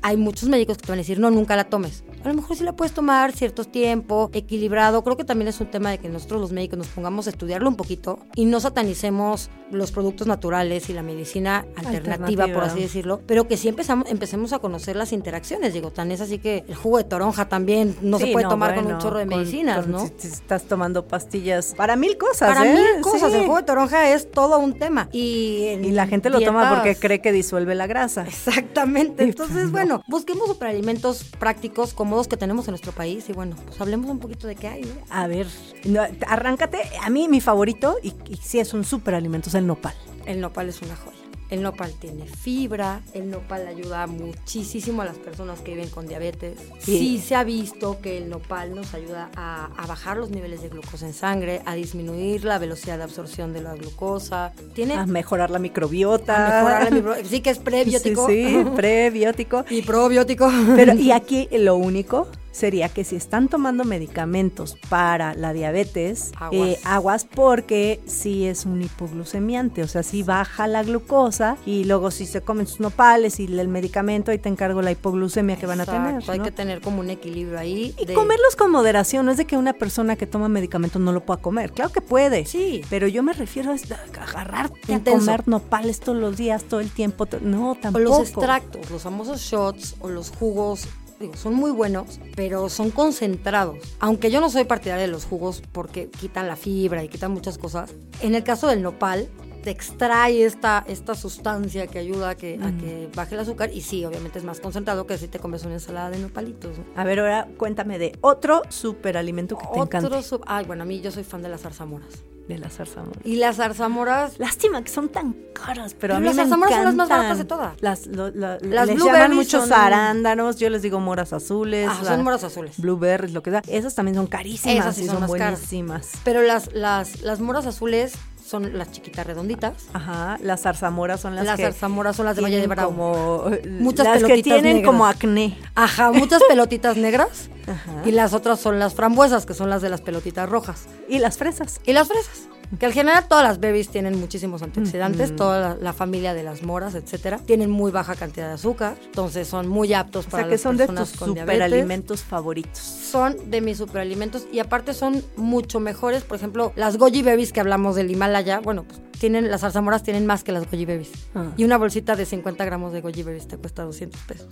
hay 0.02 0.16
muchos 0.16 0.48
médicos 0.48 0.76
que 0.78 0.82
te 0.86 0.92
van 0.92 0.98
a 0.98 1.02
decir, 1.02 1.18
no, 1.18 1.30
nunca 1.30 1.56
la 1.56 1.64
tomes. 1.64 2.04
A 2.24 2.28
lo 2.28 2.34
mejor 2.34 2.56
sí 2.56 2.64
la 2.64 2.72
puedes 2.72 2.92
tomar 2.92 3.32
ciertos 3.32 3.70
tiempos, 3.72 4.28
equilibrado. 4.34 5.02
Creo 5.04 5.16
que 5.16 5.24
también 5.24 5.48
es 5.48 5.60
un 5.60 5.68
tema 5.70 5.90
de 5.90 5.98
que 5.98 6.08
nosotros 6.08 6.40
los 6.40 6.52
médicos 6.52 6.78
nos 6.78 6.88
pongamos 6.88 7.26
a 7.26 7.30
estudiarlo 7.30 7.68
un 7.68 7.76
poquito 7.76 8.18
y 8.34 8.44
no 8.44 8.60
satanicemos 8.60 9.48
los 9.70 9.92
productos 9.92 10.26
naturales 10.26 10.90
y 10.90 10.92
la 10.92 11.02
medicina 11.02 11.64
alternativa, 11.76 12.44
por 12.44 12.54
Alternativa. 12.54 12.64
así 12.66 12.80
decirlo, 12.80 13.20
pero 13.26 13.46
que 13.48 13.56
sí 13.56 13.68
empezamos, 13.68 14.10
empecemos 14.10 14.52
a 14.52 14.58
conocer 14.58 14.96
las 14.96 15.12
interacciones. 15.12 15.72
Digo, 15.72 15.90
tan 15.92 16.10
es 16.10 16.20
así 16.20 16.38
que 16.38 16.64
el 16.68 16.74
jugo 16.74 16.98
de 16.98 17.04
toronja 17.04 17.48
también 17.48 17.96
no 18.02 18.18
se 18.18 18.26
puede 18.28 18.48
tomar 18.48 18.74
con 18.74 18.84
bueno, 18.84 18.98
un 18.98 19.02
chorro 19.02 19.18
de 19.18 19.26
medicinas, 19.26 19.82
con- 19.82 19.92
¿no? 19.92 20.00
Si, 20.00 20.12
si 20.18 20.26
estás 20.28 20.64
tomando 20.64 21.06
pastillas 21.06 21.74
para 21.76 21.96
mil 21.96 22.18
cosas, 22.18 22.48
Para 22.54 22.66
¿eh? 22.68 22.74
mil 22.74 23.00
cosas, 23.02 23.30
Sí. 23.32 23.38
el 23.38 23.44
jugo 23.46 23.56
de 23.58 23.62
toronja 23.62 24.10
es 24.12 24.30
todo 24.30 24.58
un 24.58 24.78
tema. 24.78 25.08
Y, 25.12 25.68
Y 25.82 25.92
la 25.92 26.06
gente 26.06 26.28
lo 26.30 26.40
toma 26.40 26.74
porque 26.74 26.96
cree 26.96 27.20
que 27.22 27.32
disuelve 27.32 27.74
la 27.74 27.86
grasa. 27.86 28.24
Exactamente. 28.26 29.24
Entonces, 29.24 29.68
pues 29.70 29.86
no. 29.86 29.89
Bueno, 29.90 30.04
busquemos 30.06 30.46
superalimentos 30.46 31.24
prácticos, 31.24 31.94
cómodos 31.94 32.28
que 32.28 32.36
tenemos 32.36 32.68
en 32.68 32.72
nuestro 32.72 32.92
país 32.92 33.28
y 33.28 33.32
bueno, 33.32 33.56
pues 33.66 33.80
hablemos 33.80 34.08
un 34.08 34.20
poquito 34.20 34.46
de 34.46 34.54
qué 34.54 34.68
hay. 34.68 34.82
¿no? 34.82 34.94
A 35.10 35.26
ver, 35.26 35.48
no, 35.84 36.02
arráncate. 36.28 36.78
A 37.02 37.10
mí 37.10 37.26
mi 37.26 37.40
favorito, 37.40 37.96
y, 38.00 38.14
y 38.28 38.36
sí 38.36 38.60
es 38.60 38.72
un 38.72 38.84
superalimento, 38.84 39.48
es 39.48 39.54
el 39.56 39.66
nopal. 39.66 39.94
El 40.26 40.40
nopal 40.40 40.68
es 40.68 40.80
una 40.80 40.94
joya. 40.94 41.19
El 41.50 41.62
nopal 41.62 41.92
tiene 41.98 42.26
fibra, 42.26 43.00
el 43.12 43.28
nopal 43.30 43.66
ayuda 43.66 44.06
muchísimo 44.06 45.02
a 45.02 45.04
las 45.04 45.16
personas 45.18 45.60
que 45.60 45.72
viven 45.74 45.88
con 45.88 46.06
diabetes. 46.06 46.58
Sí. 46.78 46.98
Sí, 46.98 47.18
se 47.18 47.34
ha 47.34 47.42
visto 47.44 48.00
que 48.00 48.18
el 48.18 48.28
nopal 48.28 48.74
nos 48.74 48.94
ayuda 48.94 49.30
a, 49.36 49.66
a 49.76 49.86
bajar 49.86 50.16
los 50.16 50.30
niveles 50.30 50.62
de 50.62 50.68
glucosa 50.68 51.06
en 51.06 51.12
sangre, 51.12 51.62
a 51.66 51.74
disminuir 51.74 52.44
la 52.44 52.58
velocidad 52.58 52.98
de 52.98 53.04
absorción 53.04 53.52
de 53.52 53.62
la 53.62 53.74
glucosa. 53.74 54.52
Tiene 54.74 54.94
A 54.94 55.06
mejorar 55.06 55.50
la 55.50 55.58
microbiota. 55.58 56.36
a 56.46 56.62
mejorar 56.62 56.84
la 56.84 56.90
micro- 56.90 57.24
Sí 57.28 57.40
que 57.40 57.50
es 57.50 57.58
prebiótico. 57.58 58.28
Sí, 58.28 58.44
sí, 58.46 58.64
prebiótico. 58.76 59.64
y 59.70 59.82
probiótico. 59.82 60.50
Pero, 60.76 60.94
y 60.94 61.10
aquí 61.10 61.48
lo 61.52 61.74
único 61.76 62.28
sería 62.50 62.88
que 62.88 63.04
si 63.04 63.16
están 63.16 63.48
tomando 63.48 63.84
medicamentos 63.84 64.76
para 64.88 65.34
la 65.34 65.52
diabetes, 65.52 66.32
Aguas. 66.36 66.68
eh, 66.68 66.78
aguas 66.84 67.24
porque 67.24 68.00
sí 68.06 68.46
es 68.46 68.64
un 68.66 68.82
hipoglucemiante, 68.82 69.82
o 69.82 69.88
sea, 69.88 70.02
sí 70.02 70.22
baja 70.22 70.66
la 70.66 70.82
glucosa 70.82 71.56
y 71.66 71.84
luego 71.84 72.10
si 72.10 72.26
se 72.26 72.40
comen 72.40 72.66
sus 72.66 72.80
nopales 72.80 73.38
y 73.40 73.44
el 73.46 73.68
medicamento, 73.68 74.30
ahí 74.30 74.38
te 74.38 74.48
encargo 74.48 74.82
la 74.82 74.90
hipoglucemia 74.92 75.56
que 75.56 75.66
van 75.66 75.80
a 75.80 75.86
tener. 75.86 76.22
Hay 76.28 76.40
que 76.40 76.50
tener 76.52 76.80
como 76.80 77.00
un 77.00 77.10
equilibrio 77.10 77.58
ahí. 77.58 77.94
Y 77.98 78.06
de- 78.06 78.14
comerlos 78.14 78.56
con 78.56 78.70
moderación, 78.70 79.26
no 79.26 79.32
es 79.32 79.38
de 79.38 79.44
que 79.44 79.56
una 79.56 79.72
persona 79.72 80.16
que 80.16 80.26
toma 80.26 80.48
medicamentos 80.48 81.00
no 81.00 81.12
lo 81.12 81.24
pueda 81.24 81.40
comer, 81.40 81.72
claro 81.72 81.92
que 81.92 82.00
puede. 82.00 82.46
Sí. 82.46 82.82
Pero 82.90 83.06
yo 83.08 83.22
me 83.22 83.32
refiero 83.32 83.72
a 83.72 83.76
agarrarte 84.20 84.92
Intenso. 84.92 85.30
a 85.30 85.36
comer 85.36 85.48
nopales 85.48 86.00
todos 86.00 86.18
los 86.18 86.36
días, 86.36 86.64
todo 86.64 86.80
el 86.80 86.90
tiempo. 86.90 87.26
No, 87.42 87.72
O 87.72 87.74
tampoco. 87.74 88.02
los 88.04 88.18
extractos, 88.20 88.90
los 88.90 89.02
famosos 89.02 89.40
shots 89.40 89.96
o 90.00 90.08
los 90.08 90.30
jugos, 90.30 90.88
digo, 91.20 91.36
son 91.36 91.54
muy 91.54 91.70
buenos, 91.70 92.18
pero 92.34 92.68
son 92.68 92.90
concentrados. 92.90 93.78
Aunque 94.00 94.30
yo 94.30 94.40
no 94.40 94.50
soy 94.50 94.64
partidaria 94.64 95.06
de 95.06 95.12
los 95.12 95.24
jugos 95.24 95.62
porque 95.72 96.08
quitan 96.08 96.48
la 96.48 96.56
fibra 96.56 97.04
y 97.04 97.08
quitan 97.08 97.30
muchas 97.30 97.58
cosas. 97.58 97.94
En 98.20 98.34
el 98.34 98.42
caso 98.42 98.68
del 98.68 98.82
nopal, 98.82 99.28
te 99.62 99.70
extrae 99.70 100.44
esta, 100.44 100.84
esta 100.88 101.14
sustancia 101.14 101.86
que 101.86 101.98
ayuda 101.98 102.30
a 102.30 102.34
que, 102.34 102.58
a 102.62 102.72
que 102.78 103.10
baje 103.14 103.34
el 103.34 103.40
azúcar 103.42 103.70
y 103.72 103.82
sí, 103.82 104.04
obviamente 104.04 104.38
es 104.38 104.44
más 104.44 104.58
concentrado 104.60 105.06
que 105.06 105.18
si 105.18 105.28
te 105.28 105.38
comes 105.38 105.64
una 105.64 105.74
ensalada 105.74 106.10
de 106.10 106.18
nopalitos. 106.18 106.78
¿no? 106.78 106.84
A 106.96 107.04
ver, 107.04 107.20
ahora 107.20 107.46
cuéntame 107.58 107.98
de 107.98 108.18
otro 108.22 108.62
superalimento 108.70 109.58
que 109.58 109.66
te 109.66 109.78
encanta. 109.78 110.18
Otro 110.18 110.40
Ay, 110.46 110.64
bueno, 110.64 110.82
a 110.82 110.86
mí 110.86 111.00
yo 111.00 111.10
soy 111.10 111.24
fan 111.24 111.42
de 111.42 111.50
las 111.50 111.60
zarzamoras. 111.60 112.24
De 112.50 112.58
las 112.58 112.76
zarzamoras. 112.76 113.24
Y 113.24 113.36
las 113.36 113.56
zarzamoras 113.56 114.38
Lástima 114.38 114.82
que 114.82 114.90
son 114.90 115.08
tan 115.08 115.34
caras, 115.54 115.94
pero, 115.94 115.98
Pero 116.00 116.14
a 116.16 116.20
mí 116.20 116.26
las 116.26 116.34
me 116.36 116.42
zarzamoras 116.42 116.74
son 116.74 116.84
las 116.84 116.94
más 116.94 117.08
baratas 117.08 117.38
de 117.38 117.44
todas. 117.44 117.76
Las, 117.80 118.06
lo- 118.06 118.30
la- 118.30 118.58
Las 118.60 118.88
les 118.88 118.98
llaman 119.02 119.34
muchos 119.34 119.64
son- 119.68 119.72
arándanos, 119.72 120.56
yo 120.56 120.68
les 120.70 120.82
digo 120.82 121.00
moras 121.00 121.32
azules. 121.32 121.88
Ah, 121.90 121.98
la- 122.02 122.10
son 122.10 122.24
moras 122.24 122.44
azules. 122.44 122.74
Blueberries, 122.78 123.32
lo 123.32 123.42
que 123.42 123.50
sea. 123.50 123.62
Esas 123.68 123.94
también 123.94 124.16
son 124.16 124.26
carísimas 124.26 124.76
Esas 124.76 124.96
sí 124.96 125.02
y 125.02 125.06
son 125.06 125.14
son, 125.16 125.20
más 125.22 125.30
caras. 125.32 125.52
buenísimas. 125.60 126.10
Pero 126.24 126.42
las, 126.42 126.72
las, 126.74 127.22
las 127.22 127.40
moras 127.40 127.66
azules 127.66 128.14
son 128.50 128.76
las 128.76 128.90
chiquitas 128.90 129.26
redonditas. 129.26 129.74
Ajá, 129.92 130.36
las 130.42 130.62
zarzamoras 130.62 131.20
son 131.20 131.36
las, 131.36 131.46
Las 131.46 131.56
que 131.56 131.62
zarzamoras 131.62 132.16
son 132.16 132.26
las 132.26 132.34
de 132.36 132.42
Valle 132.42 132.60
de 132.60 132.66
Bravo. 132.66 132.90
como 132.90 133.44
Muchas 133.78 134.04
las 134.06 134.16
que 134.18 134.22
pelotitas 134.24 134.42
tienen 134.42 134.76
negras. 134.76 134.86
como 134.86 135.06
acné. 135.06 135.56
Ajá, 135.76 136.10
muchas 136.10 136.42
pelotitas 136.48 136.96
negras. 136.96 137.48
Ajá. 137.68 138.02
Y 138.04 138.10
las 138.10 138.32
otras 138.34 138.58
son 138.58 138.78
las 138.80 138.94
frambuesas, 138.94 139.46
que 139.46 139.54
son 139.54 139.70
las 139.70 139.82
de 139.82 139.88
las 139.88 140.00
pelotitas 140.00 140.48
rojas. 140.48 140.86
Y 141.08 141.20
las 141.20 141.38
fresas. 141.38 141.80
Y 141.86 141.92
las 141.92 142.08
fresas. 142.08 142.48
Que 142.78 142.86
al 142.86 142.92
general 142.92 143.26
todas 143.28 143.44
las 143.44 143.58
berries 143.58 143.88
tienen 143.88 144.18
muchísimos 144.18 144.62
antioxidantes, 144.62 145.34
toda 145.34 145.60
la, 145.60 145.74
la 145.74 145.92
familia 145.92 146.34
de 146.34 146.42
las 146.44 146.62
moras, 146.62 146.94
etcétera, 146.94 147.38
tienen 147.38 147.70
muy 147.70 147.90
baja 147.90 148.14
cantidad 148.14 148.46
de 148.48 148.54
azúcar, 148.54 148.96
entonces 149.06 149.48
son 149.48 149.66
muy 149.68 149.92
aptos 149.92 150.26
O 150.26 150.30
para 150.30 150.44
sea, 150.44 150.48
que 150.48 150.54
las 150.54 150.60
son 150.60 150.76
de 150.76 150.86
personas 150.86 151.10
tus 151.10 151.18
con 151.18 151.34
diabetes. 151.34 151.56
superalimentos 151.56 152.22
favoritos. 152.22 152.78
Son 152.78 153.50
de 153.50 153.60
mis 153.60 153.78
superalimentos 153.78 154.46
y 154.52 154.60
aparte 154.60 154.94
son 154.94 155.24
mucho 155.36 155.80
mejores, 155.80 156.22
por 156.22 156.36
ejemplo, 156.36 156.72
las 156.76 156.96
goji 156.96 157.22
berries 157.22 157.52
que 157.52 157.60
hablamos 157.60 157.96
del 157.96 158.10
Himalaya, 158.10 158.60
bueno, 158.60 158.84
pues 158.84 159.00
tienen 159.18 159.50
las 159.50 159.60
zarzamoras 159.62 160.02
tienen 160.02 160.24
más 160.24 160.44
que 160.44 160.52
las 160.52 160.64
goji 160.70 160.84
berries. 160.86 161.10
Ah. 161.34 161.46
Y 161.56 161.64
una 161.64 161.76
bolsita 161.76 162.14
de 162.16 162.24
50 162.24 162.64
gramos 162.64 162.92
de 162.92 163.00
goji 163.00 163.22
berries 163.24 163.48
te 163.48 163.56
cuesta 163.56 163.82
200 163.82 164.20
pesos. 164.22 164.48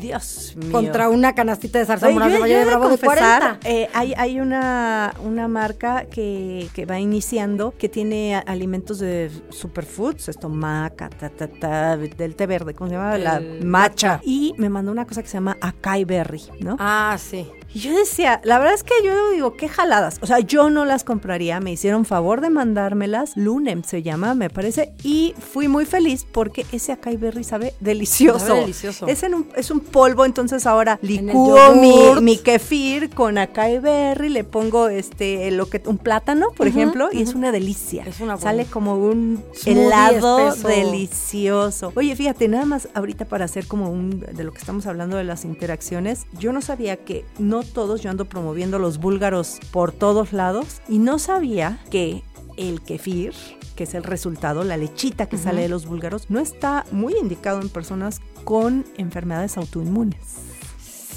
Dios 0.00 0.54
mío. 0.56 0.72
Contra 0.72 1.08
una 1.08 1.34
canastita 1.34 1.78
de 1.78 1.86
zarzamoras 1.86 2.32
de 2.32 2.38
Valle 2.38 2.56
de 2.58 2.64
Bravo 2.64 2.88
de 2.88 2.98
confesar, 2.98 3.58
40. 3.58 3.68
eh, 3.68 3.88
hay, 3.94 4.14
hay 4.16 4.40
una, 4.40 5.14
una 5.24 5.48
marca 5.48 6.04
que, 6.06 6.68
que 6.74 6.86
va 6.86 6.98
iniciando 6.98 7.74
que 7.76 7.88
tiene 7.88 8.36
alimentos 8.46 8.98
de 8.98 9.30
superfoods, 9.50 10.28
esto 10.28 10.48
maca, 10.48 11.08
ta, 11.10 11.28
ta, 11.30 11.48
ta, 11.48 11.96
del 11.96 12.34
té 12.36 12.46
verde, 12.46 12.74
¿cómo 12.74 12.90
se 12.90 12.96
llama? 12.96 13.18
La 13.18 13.36
El 13.38 13.64
matcha. 13.64 14.20
Y 14.24 14.54
me 14.58 14.68
mandó 14.68 14.92
una 14.92 15.06
cosa 15.06 15.22
que 15.22 15.28
se 15.28 15.34
llama 15.34 15.56
acai 15.60 16.04
berry, 16.04 16.42
¿no? 16.60 16.76
Ah, 16.78 17.16
sí. 17.18 17.46
Y 17.74 17.80
yo 17.80 17.94
decía, 17.94 18.40
la 18.44 18.58
verdad 18.58 18.74
es 18.74 18.82
que 18.82 18.94
yo 19.04 19.30
digo, 19.30 19.56
qué 19.56 19.68
jaladas. 19.68 20.18
O 20.22 20.26
sea, 20.26 20.40
yo 20.40 20.70
no 20.70 20.84
las 20.84 21.04
compraría, 21.04 21.60
me 21.60 21.72
hicieron 21.72 22.04
favor 22.04 22.40
de 22.40 22.48
mandármelas. 22.50 23.36
Lunem 23.36 23.82
se 23.82 24.02
llama, 24.02 24.34
me 24.34 24.48
parece. 24.48 24.92
Y 25.02 25.34
fui 25.38 25.68
muy 25.68 25.84
feliz 25.84 26.26
porque 26.30 26.64
ese 26.72 26.92
acai 26.92 27.16
berry 27.16 27.44
sabe 27.44 27.74
delicioso. 27.80 28.46
Sabe 28.46 28.60
delicioso. 28.60 29.06
Es, 29.06 29.22
en 29.22 29.34
un, 29.34 29.48
es 29.54 29.70
un 29.70 29.80
polvo, 29.80 30.24
entonces 30.24 30.66
ahora 30.66 30.98
licúo 31.02 31.74
mi, 31.74 32.20
mi 32.22 32.38
kefir 32.38 33.10
con 33.10 33.36
acai 33.36 33.78
berry, 33.78 34.30
le 34.30 34.44
pongo 34.44 34.88
este 34.88 35.50
lo 35.50 35.68
que 35.68 35.82
un 35.86 35.98
plátano, 35.98 36.48
por 36.56 36.66
ejemplo, 36.66 37.08
y 37.12 37.22
es 37.22 37.34
una 37.34 37.52
delicia. 37.52 38.04
Es 38.06 38.20
una 38.20 38.38
Sale 38.38 38.64
como 38.64 38.96
un 38.96 39.44
Smoothie 39.54 39.72
helado 39.72 40.48
espeso. 40.48 40.68
delicioso. 40.68 41.92
Oye, 41.96 42.16
fíjate, 42.16 42.48
nada 42.48 42.64
más 42.64 42.88
ahorita 42.94 43.26
para 43.26 43.44
hacer 43.44 43.66
como 43.66 43.90
un 43.90 44.20
de 44.20 44.44
lo 44.44 44.52
que 44.52 44.58
estamos 44.58 44.86
hablando 44.86 45.16
de 45.16 45.24
las 45.24 45.44
interacciones, 45.44 46.26
yo 46.38 46.52
no 46.52 46.62
sabía 46.62 46.96
que 46.96 47.24
no 47.38 47.57
todos, 47.62 48.02
yo 48.02 48.10
ando 48.10 48.26
promoviendo 48.26 48.78
los 48.78 48.98
búlgaros 48.98 49.58
por 49.70 49.92
todos 49.92 50.32
lados 50.32 50.80
y 50.88 50.98
no 50.98 51.18
sabía 51.18 51.80
que 51.90 52.22
el 52.56 52.82
kefir, 52.82 53.32
que 53.76 53.84
es 53.84 53.94
el 53.94 54.02
resultado, 54.02 54.64
la 54.64 54.76
lechita 54.76 55.26
que 55.26 55.38
sale 55.38 55.62
de 55.62 55.68
los 55.68 55.86
búlgaros, 55.86 56.30
no 56.30 56.40
está 56.40 56.84
muy 56.90 57.14
indicado 57.14 57.60
en 57.60 57.68
personas 57.68 58.20
con 58.44 58.84
enfermedades 58.96 59.56
autoinmunes. 59.56 60.57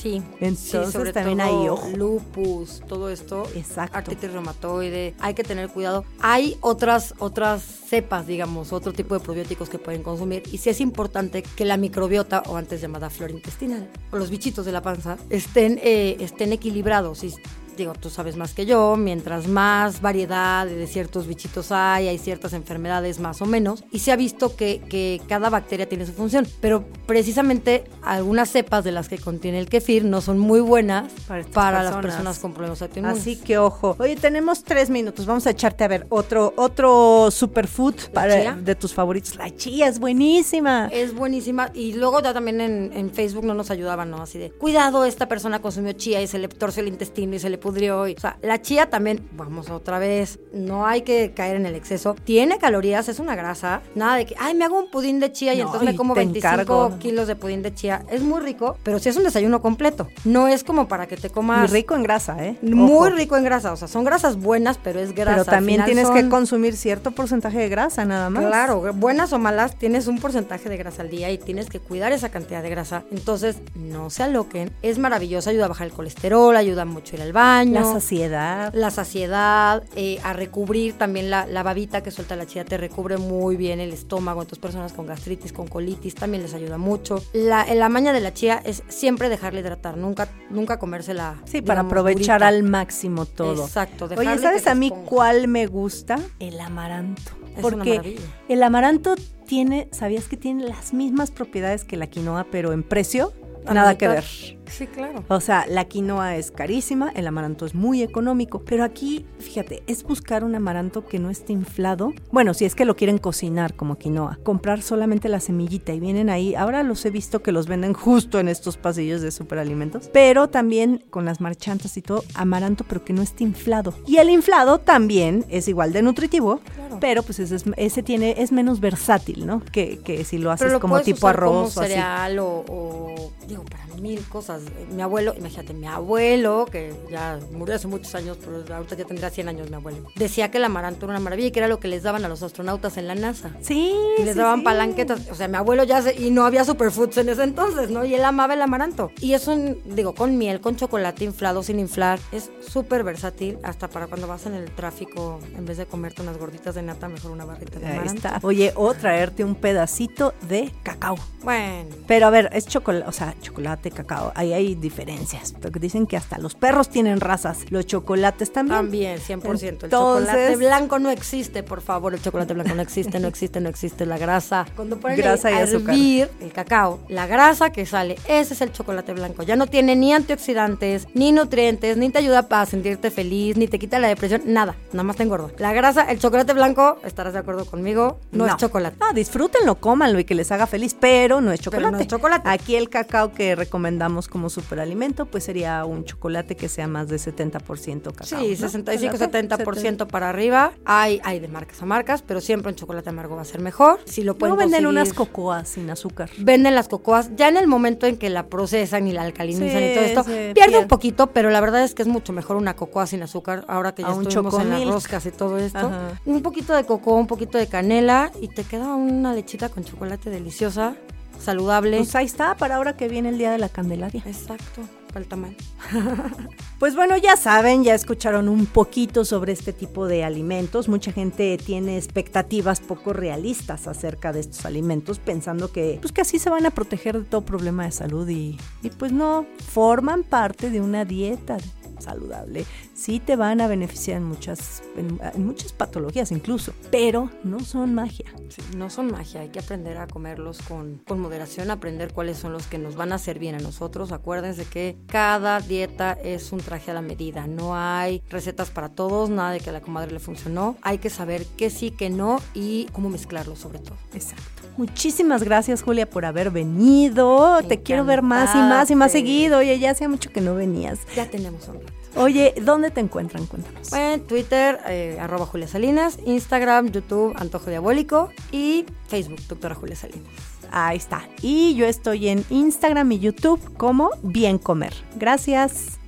Sí. 0.02 0.22
Entonces, 0.40 0.86
sí, 0.88 0.92
sobre 0.92 1.14
también 1.14 1.38
todo 1.38 1.48
hay 1.48 1.70
ojo. 1.70 1.90
lupus, 1.96 2.82
todo 2.88 3.10
esto. 3.10 3.48
Exacto. 3.56 3.98
Artritis 3.98 4.32
reumatoide, 4.32 5.14
hay 5.20 5.34
que 5.34 5.44
tener 5.44 5.70
cuidado. 5.70 6.06
Hay 6.20 6.58
otras 6.62 7.14
otras 7.20 7.62
cepas, 7.62 8.26
digamos, 8.26 8.74
otro 8.74 8.94
tipo 8.94 9.14
de 9.14 9.20
probióticos 9.20 9.70
que 9.70 9.78
pueden 9.78 10.02
consumir 10.02 10.44
y 10.52 10.58
sí 10.58 10.70
es 10.70 10.82
importante 10.82 11.44
que 11.44 11.66
la 11.66 11.78
microbiota 11.78 12.42
o 12.48 12.56
antes 12.56 12.82
llamada 12.82 13.10
flora 13.10 13.34
intestinal 13.34 13.90
o 14.12 14.18
los 14.18 14.30
bichitos 14.30 14.66
de 14.66 14.72
la 14.72 14.82
panza 14.82 15.18
estén 15.30 15.80
eh, 15.84 16.18
estén 16.20 16.54
equilibrados 16.54 17.24
y 17.24 17.34
digo, 17.82 17.94
tú 17.94 18.10
sabes 18.10 18.38
más 18.38 18.54
que 18.54 18.66
yo, 18.66 18.96
mientras 18.96 19.48
más 19.48 20.02
variedad 20.02 20.66
de 20.66 20.88
ciertos 20.88 21.28
bichitos 21.28 21.72
hay, 21.72 22.08
hay 22.08 22.18
ciertas 22.18 22.54
enfermedades 22.54 23.20
más 23.20 23.42
o 23.42 23.46
menos, 23.46 23.84
y 23.92 24.00
se 24.00 24.12
ha 24.12 24.16
visto 24.16 24.56
que, 24.56 24.82
que 24.90 25.22
cada 25.28 25.50
bacteria 25.50 25.88
tiene 25.88 26.06
su 26.06 26.14
función, 26.14 26.48
pero 26.60 26.84
precisamente 27.06 27.84
algunas 28.02 28.50
cepas 28.50 28.84
de 28.84 28.92
las 28.92 29.10
que 29.10 29.18
contiene 29.18 29.60
el 29.60 29.68
kefir 29.68 30.06
no 30.06 30.22
son 30.22 30.40
muy 30.40 30.60
buenas 30.60 31.12
Para 31.28 31.44
para, 31.46 31.84
las 31.84 31.96
personas. 31.98 32.40
con 32.40 32.54
problemas 32.54 32.82
autoinmunes. 32.82 33.20
Así 33.20 33.36
que 33.36 33.58
ojo. 33.58 33.96
Oye, 34.00 34.16
tenemos 34.16 34.64
tres 34.64 34.90
minutos. 34.90 35.26
Vamos 35.26 35.46
a 35.48 35.52
echarte 35.52 35.84
a 35.84 35.88
ver 35.88 36.06
otro, 36.10 36.54
otro 36.58 37.30
superfood 37.32 37.96
para, 38.14 38.56
de 38.56 38.76
tus 38.76 38.94
favoritos. 38.94 39.36
La 39.36 39.56
chía 39.56 39.88
es 39.88 40.00
buenísima. 40.00 40.90
Es 40.92 41.14
buenísima. 41.14 41.72
Y 41.74 41.94
luego 41.94 42.22
ya 42.22 42.34
también 42.34 42.62
en, 42.62 42.92
en 42.94 43.12
Facebook 43.12 43.46
no 43.46 43.54
nos 43.54 43.72
ayudaban, 43.72 44.10
¿no? 44.10 44.22
Así 44.22 44.38
de, 44.38 44.52
cuidado, 44.52 45.06
esta 45.06 45.28
persona 45.28 45.62
consumió 45.62 45.94
chía 45.94 46.22
y 46.22 46.28
se 46.28 46.38
le 46.38 46.48
torció 46.48 46.82
el 46.82 46.88
intestino 46.90 47.36
y 47.36 47.40
se 47.40 47.50
le 47.50 47.58
pudrió. 47.72 48.02
o 48.02 48.08
sea, 48.20 48.38
la 48.42 48.62
chía 48.62 48.90
también, 48.90 49.28
vamos 49.34 49.70
otra 49.70 49.98
vez, 50.00 50.40
no 50.54 50.86
hay 50.86 51.02
que 51.04 51.32
caer 51.34 51.56
en 51.56 51.66
el 51.66 51.76
exceso. 51.76 52.16
Tiene 52.24 52.58
calorías, 52.58 53.08
es 53.10 53.20
una 53.20 53.36
grasa. 53.36 53.82
Nada 53.96 54.16
de 54.18 54.26
que, 54.26 54.36
ay, 54.40 54.54
me 54.56 54.66
hago 54.66 54.78
un 54.80 54.92
pudín 54.92 55.20
de 55.20 55.32
chía 55.32 55.54
y 55.54 55.58
No, 55.60 55.66
entonces 55.66 55.90
me 55.92 55.96
como 55.96 56.14
te 56.14 56.20
25 56.22 56.54
encargo. 56.62 57.00
kilos 57.00 57.28
de 57.28 57.36
pudín 57.36 57.62
de 57.62 57.74
chía. 57.74 58.04
Es 58.10 58.22
muy 58.22 58.42
rico, 58.42 58.78
pero 58.84 59.00
si 59.00 59.10
es 59.10 59.16
un 59.16 59.24
desayuno 59.24 59.62
completo. 59.62 60.08
No 60.26 60.48
es 60.48 60.64
como 60.64 60.88
para 60.88 61.08
que 61.08 61.16
te 61.16 61.30
Muy 61.30 61.34
comas... 61.34 61.72
rico 61.72 61.96
en 61.96 62.04
grasa, 62.04 62.44
¿eh? 62.46 62.58
Muy 62.62 63.10
rico 63.12 63.38
en 63.38 63.44
grasa. 63.44 63.72
O 63.72 63.78
sea, 63.78 63.88
son 63.88 64.04
grasas 64.04 64.36
buenas, 64.38 64.78
pero 64.78 65.00
es 65.00 65.14
grasa. 65.16 65.32
Pero 65.32 65.46
también 65.46 65.86
tienes 65.86 66.10
que 66.10 66.28
consumir 66.30 66.76
cierto 66.76 67.12
porcentaje 67.12 67.58
de 67.58 67.70
grasa, 67.70 68.04
nada 68.06 68.30
más. 68.30 68.46
Claro, 68.46 68.82
buenas 68.94 69.32
o 69.34 69.40
malas, 69.40 69.78
tienes 69.78 70.08
un 70.08 70.20
porcentaje 70.20 70.68
de 70.70 70.78
grasa 70.78 71.02
al 71.04 71.10
día 71.10 71.32
y 71.32 71.38
tienes 71.38 71.70
que 71.70 71.80
cuidar 71.80 72.12
esa 72.12 72.30
cantidad 72.30 72.62
de 72.62 72.70
grasa. 72.70 73.04
Entonces, 73.12 73.58
no 73.76 74.10
se 74.10 74.24
aloquen. 74.24 74.72
Es 74.82 74.98
maravilloso, 75.00 75.50
ayuda 75.50 75.66
a 75.66 75.70
bajar 75.70 75.88
el 75.88 75.94
colesterol, 75.94 76.56
ayuda 76.56 76.86
mucho 76.86 77.16
a 77.16 77.20
ir 77.20 77.22
al 77.24 77.34
baño. 77.34 77.51
La 77.66 77.84
saciedad. 77.84 78.74
la 78.74 78.92
saciedad, 78.92 79.84
eh, 79.96 80.20
a 80.24 80.34
recubrir 80.34 80.94
también 80.98 81.30
la, 81.30 81.46
la 81.46 81.64
babita 81.64 82.02
que 82.02 82.12
suelta 82.12 82.36
la 82.36 82.46
chía, 82.46 82.66
te 82.66 82.78
recubre 82.78 83.18
muy 83.18 83.56
bien 83.56 83.80
el 83.80 83.92
estómago. 83.94 84.42
Entonces, 84.42 84.62
personas 84.62 84.94
con 84.94 85.06
gastritis, 85.06 85.52
con 85.54 85.68
colitis, 85.68 86.16
también 86.16 86.44
les 86.44 86.54
ayuda 86.54 86.78
mucho. 86.78 87.24
La, 87.34 87.66
la 87.74 87.90
maña 87.90 88.14
de 88.14 88.22
la 88.22 88.34
chía 88.34 88.62
es 88.64 88.84
siempre 88.88 89.30
dejarla 89.30 89.60
hidratar, 89.60 89.98
nunca, 89.98 90.30
nunca 90.50 90.80
comérsela. 90.80 91.42
Sí, 91.46 91.62
para 91.62 91.82
aprovechar 91.82 92.40
durita. 92.40 92.48
al 92.48 92.64
máximo 92.64 93.26
todo. 93.26 93.66
Exacto, 93.66 94.06
Oye, 94.06 94.16
dejarle 94.16 94.42
¿sabes 94.42 94.68
a 94.68 94.76
mí 94.76 94.92
cuál 95.06 95.48
me 95.48 95.68
gusta? 95.68 96.20
El 96.40 96.60
amaranto. 96.60 97.32
Es 97.56 97.62
Porque 97.62 98.18
el 98.48 98.64
amaranto 98.64 99.16
tiene, 99.46 99.90
¿sabías 99.92 100.30
que 100.30 100.38
tiene 100.38 100.64
las 100.68 100.94
mismas 100.94 101.32
propiedades 101.32 101.84
que 101.84 101.98
la 101.98 102.08
quinoa, 102.08 102.48
pero 102.50 102.72
en 102.72 102.84
precio? 102.84 103.34
Nada 103.66 103.98
que 103.98 104.08
ver. 104.08 104.24
Sí, 104.72 104.88
claro. 104.88 105.24
O 105.28 105.42
sea, 105.42 105.66
la 105.68 105.86
quinoa 105.86 106.38
es 106.38 106.50
carísima, 106.50 107.12
el 107.14 107.28
amaranto 107.28 107.66
es 107.66 107.76
muy 107.76 108.02
económico, 108.02 108.62
pero 108.66 108.84
aquí, 108.84 109.26
fíjate, 109.40 109.84
es 109.88 110.04
buscar 110.04 110.44
un 110.44 110.56
amaranto 110.56 111.06
que 111.06 111.20
no 111.20 111.30
esté 111.30 111.54
inflado. 111.54 112.14
Bueno, 112.32 112.54
si 112.54 112.66
es 112.66 112.74
que 112.74 112.86
lo 112.86 112.96
quieren 112.96 113.18
cocinar 113.18 113.76
como 113.76 113.98
quinoa, 113.98 114.40
comprar 114.44 114.82
solamente 114.82 115.28
la 115.30 115.40
semillita 115.40 115.94
y 115.94 116.00
vienen 116.00 116.30
ahí. 116.30 116.56
Ahora 116.56 116.84
los 116.84 117.06
he 117.06 117.10
visto 117.10 117.42
que 117.44 117.52
los 117.52 117.68
venden 117.68 117.94
justo 117.94 118.40
en 118.40 118.48
estos 118.48 118.78
pasillos 118.78 119.22
de 119.22 119.32
superalimentos, 119.32 120.10
pero 120.14 120.48
también 120.50 121.04
con 121.10 121.26
las 121.26 121.42
marchantas 121.42 121.98
y 121.98 122.02
todo, 122.02 122.24
amaranto, 122.34 122.86
pero 122.88 123.04
que 123.04 123.14
no 123.14 123.22
esté 123.22 123.44
inflado. 123.44 123.94
Y 124.08 124.18
el 124.18 124.30
inflado 124.30 124.80
también 124.80 125.46
es 125.50 125.68
igual 125.68 125.92
de 125.94 126.02
nutritivo, 126.02 126.60
Claro. 126.76 126.98
pero 127.02 127.24
pues 127.24 127.40
ese, 127.40 127.56
es- 127.58 127.66
ese 127.78 128.04
tiene 128.04 128.36
es 128.38 128.52
menos 128.52 128.80
versátil, 128.80 129.46
¿no? 129.46 129.62
Que, 129.72 130.00
que 130.00 130.24
si 130.24 130.38
lo 130.38 130.50
haces 130.52 130.72
lo 130.72 130.80
como 130.80 131.02
tipo 131.02 131.28
arroz 131.28 131.52
como 131.52 131.62
o 131.64 131.66
así. 131.68 131.80
cereal 131.94 132.40
o, 132.40 132.64
o, 132.68 133.32
digo 133.48 133.64
para 133.66 133.82
mil 134.02 134.22
cosas 134.30 134.61
mi 134.92 135.02
abuelo 135.02 135.34
imagínate 135.38 135.74
mi 135.74 135.88
abuelo 135.88 136.66
que 136.72 136.94
ya 137.10 137.40
murió 137.52 137.76
hace 137.76 137.88
muchos 137.88 138.14
años 138.16 138.38
pero 138.44 138.76
ahorita 138.76 138.96
ya 138.96 139.06
tendrá 139.06 139.30
100 139.30 139.50
años 139.50 139.70
mi 139.70 139.76
abuelo 139.76 140.00
decía 140.16 140.52
que 140.52 140.58
el 140.58 140.64
amaranto 140.66 141.06
era 141.06 141.14
una 141.14 141.20
maravilla 141.20 141.48
y 141.48 141.52
que 141.52 141.60
era 141.60 141.68
lo 141.68 141.80
que 141.80 141.88
les 141.88 142.04
daban 142.04 142.26
a 142.26 142.28
los 142.30 142.44
astronautas 142.44 142.98
en 142.98 143.08
la 143.08 143.16
NASA 143.16 143.52
Sí, 143.62 143.94
y 144.18 144.24
les 144.24 144.34
sí, 144.34 144.40
daban 144.40 144.60
sí. 144.60 144.66
palanquetas. 144.66 145.30
O 145.32 145.36
sea, 145.36 145.48
mi 145.48 145.58
abuelo 145.58 145.84
ya 145.84 146.02
se, 146.02 146.16
y 146.20 146.32
no 146.32 146.46
había 146.46 146.64
superfoods 146.66 147.18
en 147.18 147.30
ese 147.30 147.44
entonces, 147.44 147.90
¿no? 147.90 148.04
Y 148.06 148.16
él 148.16 148.24
amaba 148.24 148.54
el 148.54 148.62
amaranto. 148.62 149.12
Y 149.20 149.34
es 149.34 149.48
un, 149.48 149.78
digo, 149.86 150.14
con 150.16 150.38
miel, 150.38 150.62
con 150.62 150.76
chocolate 150.76 151.24
inflado, 151.26 151.64
sin 151.64 151.80
inflar. 151.80 152.20
Es 152.32 152.50
súper 152.68 153.04
versátil, 153.04 153.58
hasta 153.64 153.88
para 153.88 154.08
cuando 154.08 154.28
vas 154.28 154.46
en 154.46 154.54
el 154.56 154.72
tráfico, 154.72 155.40
en 155.56 155.66
vez 155.66 155.78
de 155.78 155.86
comerte 155.86 156.22
unas 156.22 156.38
gorditas 156.38 156.76
de 156.76 156.82
nata, 156.82 157.08
mejor 157.08 157.32
una 157.32 157.46
barrita 157.46 157.80
de 157.80 157.86
Ahí 157.86 157.92
amaranto. 157.94 158.16
está. 158.28 158.40
Oye, 158.44 158.72
o 158.76 158.94
traerte 158.94 159.44
un 159.44 159.56
pedacito 159.56 160.34
de 160.48 160.72
cacao. 160.84 161.16
Bueno. 161.44 161.90
Pero 162.08 162.28
a 162.28 162.30
ver, 162.30 162.50
es 162.54 162.68
chocolate, 162.68 163.08
o 163.08 163.12
sea, 163.12 163.36
chocolate, 163.42 163.92
cacao. 163.92 164.32
Hay 164.36 164.51
ahí 164.54 164.68
hay 164.68 164.76
diferencias, 164.76 165.54
porque 165.62 165.80
dicen 165.80 166.06
que 166.08 166.18
hasta 166.18 166.38
los 166.38 166.56
perros 166.56 166.90
tienen 166.90 167.20
razas, 167.20 167.60
los 167.70 167.86
chocolates 167.86 168.52
también. 168.54 168.78
También, 168.78 169.20
100%. 169.20 169.86
el 169.88 169.92
Entonces- 169.92 170.28
chocolate 170.30 170.56
blanco 170.58 171.00
no 171.00 171.10
existe, 171.10 171.64
por 171.64 171.82
favor. 171.82 172.14
El 172.14 172.22
chocolate 172.22 172.54
blanco 172.54 172.76
no 172.76 172.82
existe, 172.82 173.20
no 173.20 173.28
existe, 173.28 173.60
no 173.62 173.70
existe. 173.70 174.06
La 174.06 174.18
grasa. 174.18 174.66
Cuando 174.76 174.98
ponen 175.00 175.18
Grasa 175.18 175.52
y 175.52 175.56
a 175.56 175.64
azúcar. 175.64 175.96
hervir 175.96 176.30
el 176.42 176.52
cacao, 176.54 177.00
la 177.10 177.28
grasa 177.28 177.72
que 177.72 177.86
sale, 177.86 178.16
ese 178.28 178.54
es 178.54 178.62
el 178.62 178.72
chocolate 178.72 179.14
blanco. 179.14 179.44
Ya 179.44 179.56
no 179.56 179.68
tiene 179.68 179.96
ni 179.96 180.14
antioxidantes, 180.14 181.08
ni 181.14 181.32
nutrientes, 181.32 181.98
ni 181.98 182.10
te 182.10 182.20
ayuda 182.20 182.48
para 182.48 182.66
sentirte 182.66 183.12
feliz, 183.12 183.58
ni 183.58 183.68
te 183.68 183.80
quita 183.80 184.00
la 184.00 184.08
depresión, 184.08 184.42
nada. 184.46 184.76
Nada 184.92 185.04
más 185.04 185.16
te 185.16 185.24
engorda. 185.24 185.50
La 185.58 185.74
grasa, 185.74 186.04
el 186.12 186.20
chocolate 186.20 186.54
blanco, 186.54 186.98
estarás 187.04 187.34
de 187.34 187.40
acuerdo 187.40 187.66
conmigo, 187.66 188.20
no, 188.32 188.46
es 188.46 188.56
chocolate. 188.58 188.98
No, 189.00 189.14
disfrútenlo, 189.14 189.76
cómanlo 189.76 190.20
y 190.20 190.26
que 190.26 190.36
les 190.36 190.52
haga 190.52 190.68
feliz, 190.68 190.96
pero 191.00 191.42
no 191.42 191.52
es 191.52 191.60
Pero 191.60 191.72
chocolate. 191.72 191.92
no 191.92 192.00
es 192.00 192.08
chocolate. 192.08 192.50
Aquí 192.50 192.76
el 192.76 192.90
cacao 192.90 193.32
que 193.34 193.56
recomendamos 193.56 194.28
como 194.32 194.50
superalimento, 194.50 195.28
pues 195.28 195.44
sería 195.44 195.86
un 195.86 196.04
chocolate 196.06 196.56
que 196.56 196.68
sea 196.70 196.88
más 196.88 197.08
de 197.10 197.18
70% 197.18 198.12
cacao. 198.14 198.26
Sí, 198.26 198.58
¿no? 198.60 198.68
65-70% 198.68 200.08
para 200.08 200.30
arriba. 200.30 200.72
Hay, 200.86 201.22
hay 201.24 201.40
de 201.40 201.48
marcas 201.48 201.82
a 201.82 201.86
marcas, 201.86 202.24
pero 202.24 202.42
siempre 202.42 202.70
un 202.72 202.76
chocolate 202.76 203.10
amargo 203.10 203.36
va 203.36 203.44
a 203.44 203.46
ser 203.46 203.62
mejor. 203.62 204.00
Si 204.06 204.24
lo 204.24 204.36
pueden 204.38 204.56
Luego 204.56 204.72
venden 204.72 204.86
conseguir- 204.86 204.90
unas 204.90 205.14
cocoas 205.14 205.70
sin 205.70 205.90
azúcar. 205.90 206.30
Venden 206.40 206.74
las 206.74 206.88
cocoas 206.88 207.30
ya 207.36 207.48
en 207.50 207.58
el 207.58 207.68
momento 207.68 208.08
en 208.08 208.18
que 208.18 208.30
la 208.30 208.48
procesan 208.48 209.08
y 209.08 209.12
la 209.12 209.22
alcalinizan 209.22 209.70
Sí, 209.70 209.86
y 209.92 209.94
todo 209.94 210.04
esto. 210.06 210.24
Pierde 210.24 210.54
pierde. 210.54 210.78
un 210.80 210.88
poquito, 210.88 211.28
pero 211.28 211.50
la 211.50 211.62
verdad 211.62 211.84
es 211.84 211.94
que 211.94 212.02
es 212.02 212.08
mucho 212.08 212.34
mejor 212.34 212.56
una 212.58 212.76
cocoa 212.76 213.06
sin 213.06 213.22
azúcar. 213.22 213.66
Ahora 213.68 213.94
que 213.94 214.02
ya 214.04 214.10
estuvimos 214.12 214.58
en 214.60 214.70
las 214.70 214.86
roscas 214.86 215.26
y 215.26 215.32
todo 215.32 215.58
esto. 215.58 215.78
Ajá. 215.80 216.20
Un 216.26 216.42
poquito 216.42 216.74
de 216.74 216.86
cocoa, 216.86 217.16
un 217.18 217.28
poquito 217.28 217.58
de 217.58 217.68
canela 217.68 218.32
y 218.42 218.48
te 218.48 218.64
queda 218.64 218.96
una 218.96 219.34
lechita 219.34 219.70
con 219.70 219.84
chocolate 219.84 220.30
deliciosa, 220.30 220.96
saludable. 221.42 221.98
Pues 221.98 222.16
ahí 222.16 222.26
está, 222.26 222.56
para 222.56 222.76
ahora 222.76 222.96
que 222.96 223.08
viene 223.08 223.30
el 223.30 223.38
Día 223.38 223.52
de 223.52 223.58
la 223.58 223.70
Candelaria. 223.70 224.24
Exacto, 224.26 224.82
falta 225.14 225.36
mal. 225.36 225.56
Pues 226.80 226.96
bueno, 226.96 227.16
ya 227.16 227.38
saben, 227.38 227.84
ya 227.84 227.94
escucharon 227.94 228.50
un 228.50 228.66
poquito 228.66 229.24
sobre 229.24 229.54
este 229.54 229.72
tipo 229.72 230.08
de 230.08 230.24
alimentos. 230.24 230.90
Mucha 230.90 231.12
gente 231.12 231.56
tiene 231.64 231.96
expectativas 231.96 232.80
poco 232.80 233.14
realistas 233.14 233.88
acerca 233.88 234.34
de 234.34 234.40
estos 234.40 234.66
alimentos, 234.66 235.20
pensando 235.20 235.72
que, 235.72 236.00
pues, 236.02 236.12
que 236.12 236.22
así 236.22 236.40
se 236.40 236.50
van 236.50 236.66
a 236.66 236.72
proteger 236.72 237.20
de 237.20 237.26
todo 237.26 237.42
problema 237.42 237.86
de 237.86 237.92
salud 237.92 238.28
y, 238.28 238.58
y 238.82 238.90
pues 238.90 239.12
no, 239.12 239.46
forman 239.72 240.24
parte 240.24 240.72
de 240.72 240.82
una 240.82 241.06
dieta 241.06 241.58
saludable. 242.00 242.66
Sí 243.02 243.20
te 243.20 243.36
van 243.36 243.62
a 243.62 243.68
beneficiar 243.68 244.18
en 244.18 244.26
muchas, 244.26 244.84
en, 244.96 245.20
en 245.34 245.44
muchas 245.44 245.74
patologías 245.74 246.32
incluso, 246.32 246.72
pero 246.92 247.32
no 247.44 247.60
son 247.62 247.96
magia. 247.96 248.28
Sí, 248.50 248.62
no 248.78 248.92
son 248.92 249.12
magia, 249.12 249.42
hay 249.42 249.50
que 249.50 249.58
aprender 249.58 249.98
a 249.98 250.06
comerlos 250.06 250.60
con, 250.62 251.02
con 251.08 251.20
moderación, 251.20 251.72
aprender 251.72 252.14
cuáles 252.14 252.38
son 252.38 252.54
los 252.54 252.68
que 252.68 252.78
nos 252.78 252.96
van 252.96 253.12
a 253.12 253.16
hacer 253.16 253.40
bien 253.40 253.56
a 253.56 253.58
nosotros. 253.58 254.12
Acuérdense 254.12 254.66
que 254.66 255.00
cada 255.08 255.62
dieta 255.62 256.12
es 256.12 256.52
un 256.52 256.60
traje 256.60 256.92
a 256.92 256.94
la 256.94 257.02
medida, 257.02 257.48
no 257.48 257.76
hay 257.76 258.22
recetas 258.30 258.70
para 258.70 258.90
todos, 258.90 259.32
nada 259.32 259.50
de 259.54 259.62
que 259.62 259.72
a 259.72 259.74
la 259.74 259.82
comadre 259.82 260.12
le 260.12 260.20
funcionó. 260.20 260.76
Hay 260.84 261.00
que 261.00 261.10
saber 261.10 261.44
qué 261.58 261.72
sí, 261.72 261.90
qué 261.90 262.12
no 262.12 262.38
y 262.54 262.86
cómo 262.92 263.10
mezclarlo 263.10 263.56
sobre 263.56 263.80
todo. 263.80 263.98
Exacto. 264.14 264.62
Muchísimas 264.78 265.42
gracias, 265.42 265.82
Julia, 265.82 266.08
por 266.08 266.24
haber 266.24 266.52
venido. 266.52 267.64
Te 267.68 267.82
quiero 267.82 268.06
ver 268.06 268.22
más 268.22 268.54
y 268.54 268.60
más 268.60 268.92
y 268.92 268.96
más 268.96 269.12
seguido. 269.12 269.58
Oye, 269.58 269.80
ya 269.80 269.90
hacía 269.90 270.08
mucho 270.08 270.30
que 270.30 270.42
no 270.42 270.54
venías. 270.54 271.00
Ya 271.16 271.28
tenemos 271.28 271.68
un. 271.68 271.80
Oye, 272.16 272.54
¿dónde 272.62 272.92
te 272.92 273.00
encuentran? 273.00 273.46
Cuéntanos. 273.46 273.92
En 273.94 274.22
Twitter, 274.22 274.80
eh, 274.88 275.18
arroba 275.20 275.46
Julia 275.46 275.68
Salinas, 275.68 276.20
Instagram, 276.26 276.92
YouTube, 276.92 277.34
Antojo 277.38 277.70
Diabólico 277.70 278.30
y 278.52 278.86
Facebook, 279.08 279.40
doctora 279.48 279.76
Julia 279.76 279.96
Salinas. 279.96 280.28
Ahí 280.72 280.98
está. 280.98 281.28
Y 281.42 281.76
yo 281.76 281.86
estoy 281.86 282.30
en 282.30 282.46
Instagram 282.50 283.12
y 283.12 283.20
YouTube 283.20 283.60
como 283.78 284.12
Bien 284.24 284.58
Comer. 284.58 284.94
Gracias. 285.16 286.00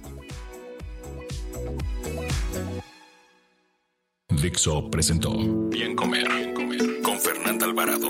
Dixo 4.41 4.89
presentó 4.89 5.31
Bien 5.69 5.95
Comer, 5.95 6.27
Bien 6.27 6.53
Comer 6.53 7.01
con 7.01 7.17
Fernanda 7.17 7.65
Alvarado. 7.65 8.09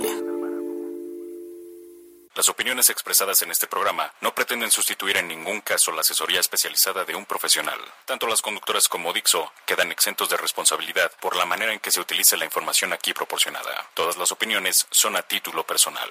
Las 2.36 2.50
opiniones 2.50 2.90
expresadas 2.90 3.44
en 3.44 3.52
este 3.52 3.68
programa 3.68 4.12
no 4.20 4.34
pretenden 4.34 4.72
sustituir 4.72 5.18
en 5.18 5.28
ningún 5.28 5.62
caso 5.62 5.92
la 5.92 6.02
asesoría 6.02 6.40
especializada 6.40 7.06
de 7.06 7.14
un 7.14 7.28
profesional. 7.28 7.80
Tanto 8.06 8.26
las 8.26 8.42
conductoras 8.42 8.88
como 8.88 9.14
Dixo 9.14 9.52
quedan 9.68 9.92
exentos 9.92 10.32
de 10.32 10.38
responsabilidad 10.38 11.12
por 11.22 11.36
la 11.36 11.46
manera 11.46 11.72
en 11.74 11.80
que 11.80 11.92
se 11.92 12.00
utiliza 12.00 12.36
la 12.36 12.46
información 12.46 12.92
aquí 12.92 13.14
proporcionada. 13.14 13.88
Todas 13.94 14.18
las 14.18 14.32
opiniones 14.32 14.88
son 14.90 15.16
a 15.16 15.22
título 15.22 15.64
personal. 15.64 16.10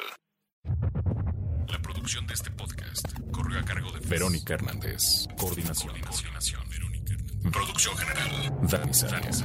La 1.66 1.80
producción 1.80 2.24
de 2.28 2.34
este 2.34 2.52
podcast 2.52 3.04
corrió 3.32 3.58
a 3.58 3.64
cargo 3.64 3.90
de 3.90 4.06
Verónica 4.06 4.54
Hernández. 4.54 5.26
Coordinación. 5.36 6.00
Coordinación. 6.02 6.68
Verónica 6.70 7.14
Hernández. 7.14 7.52
Producción 7.52 7.96
general. 7.98 8.52
Dani 8.62 8.94
Sáenz. 8.94 9.44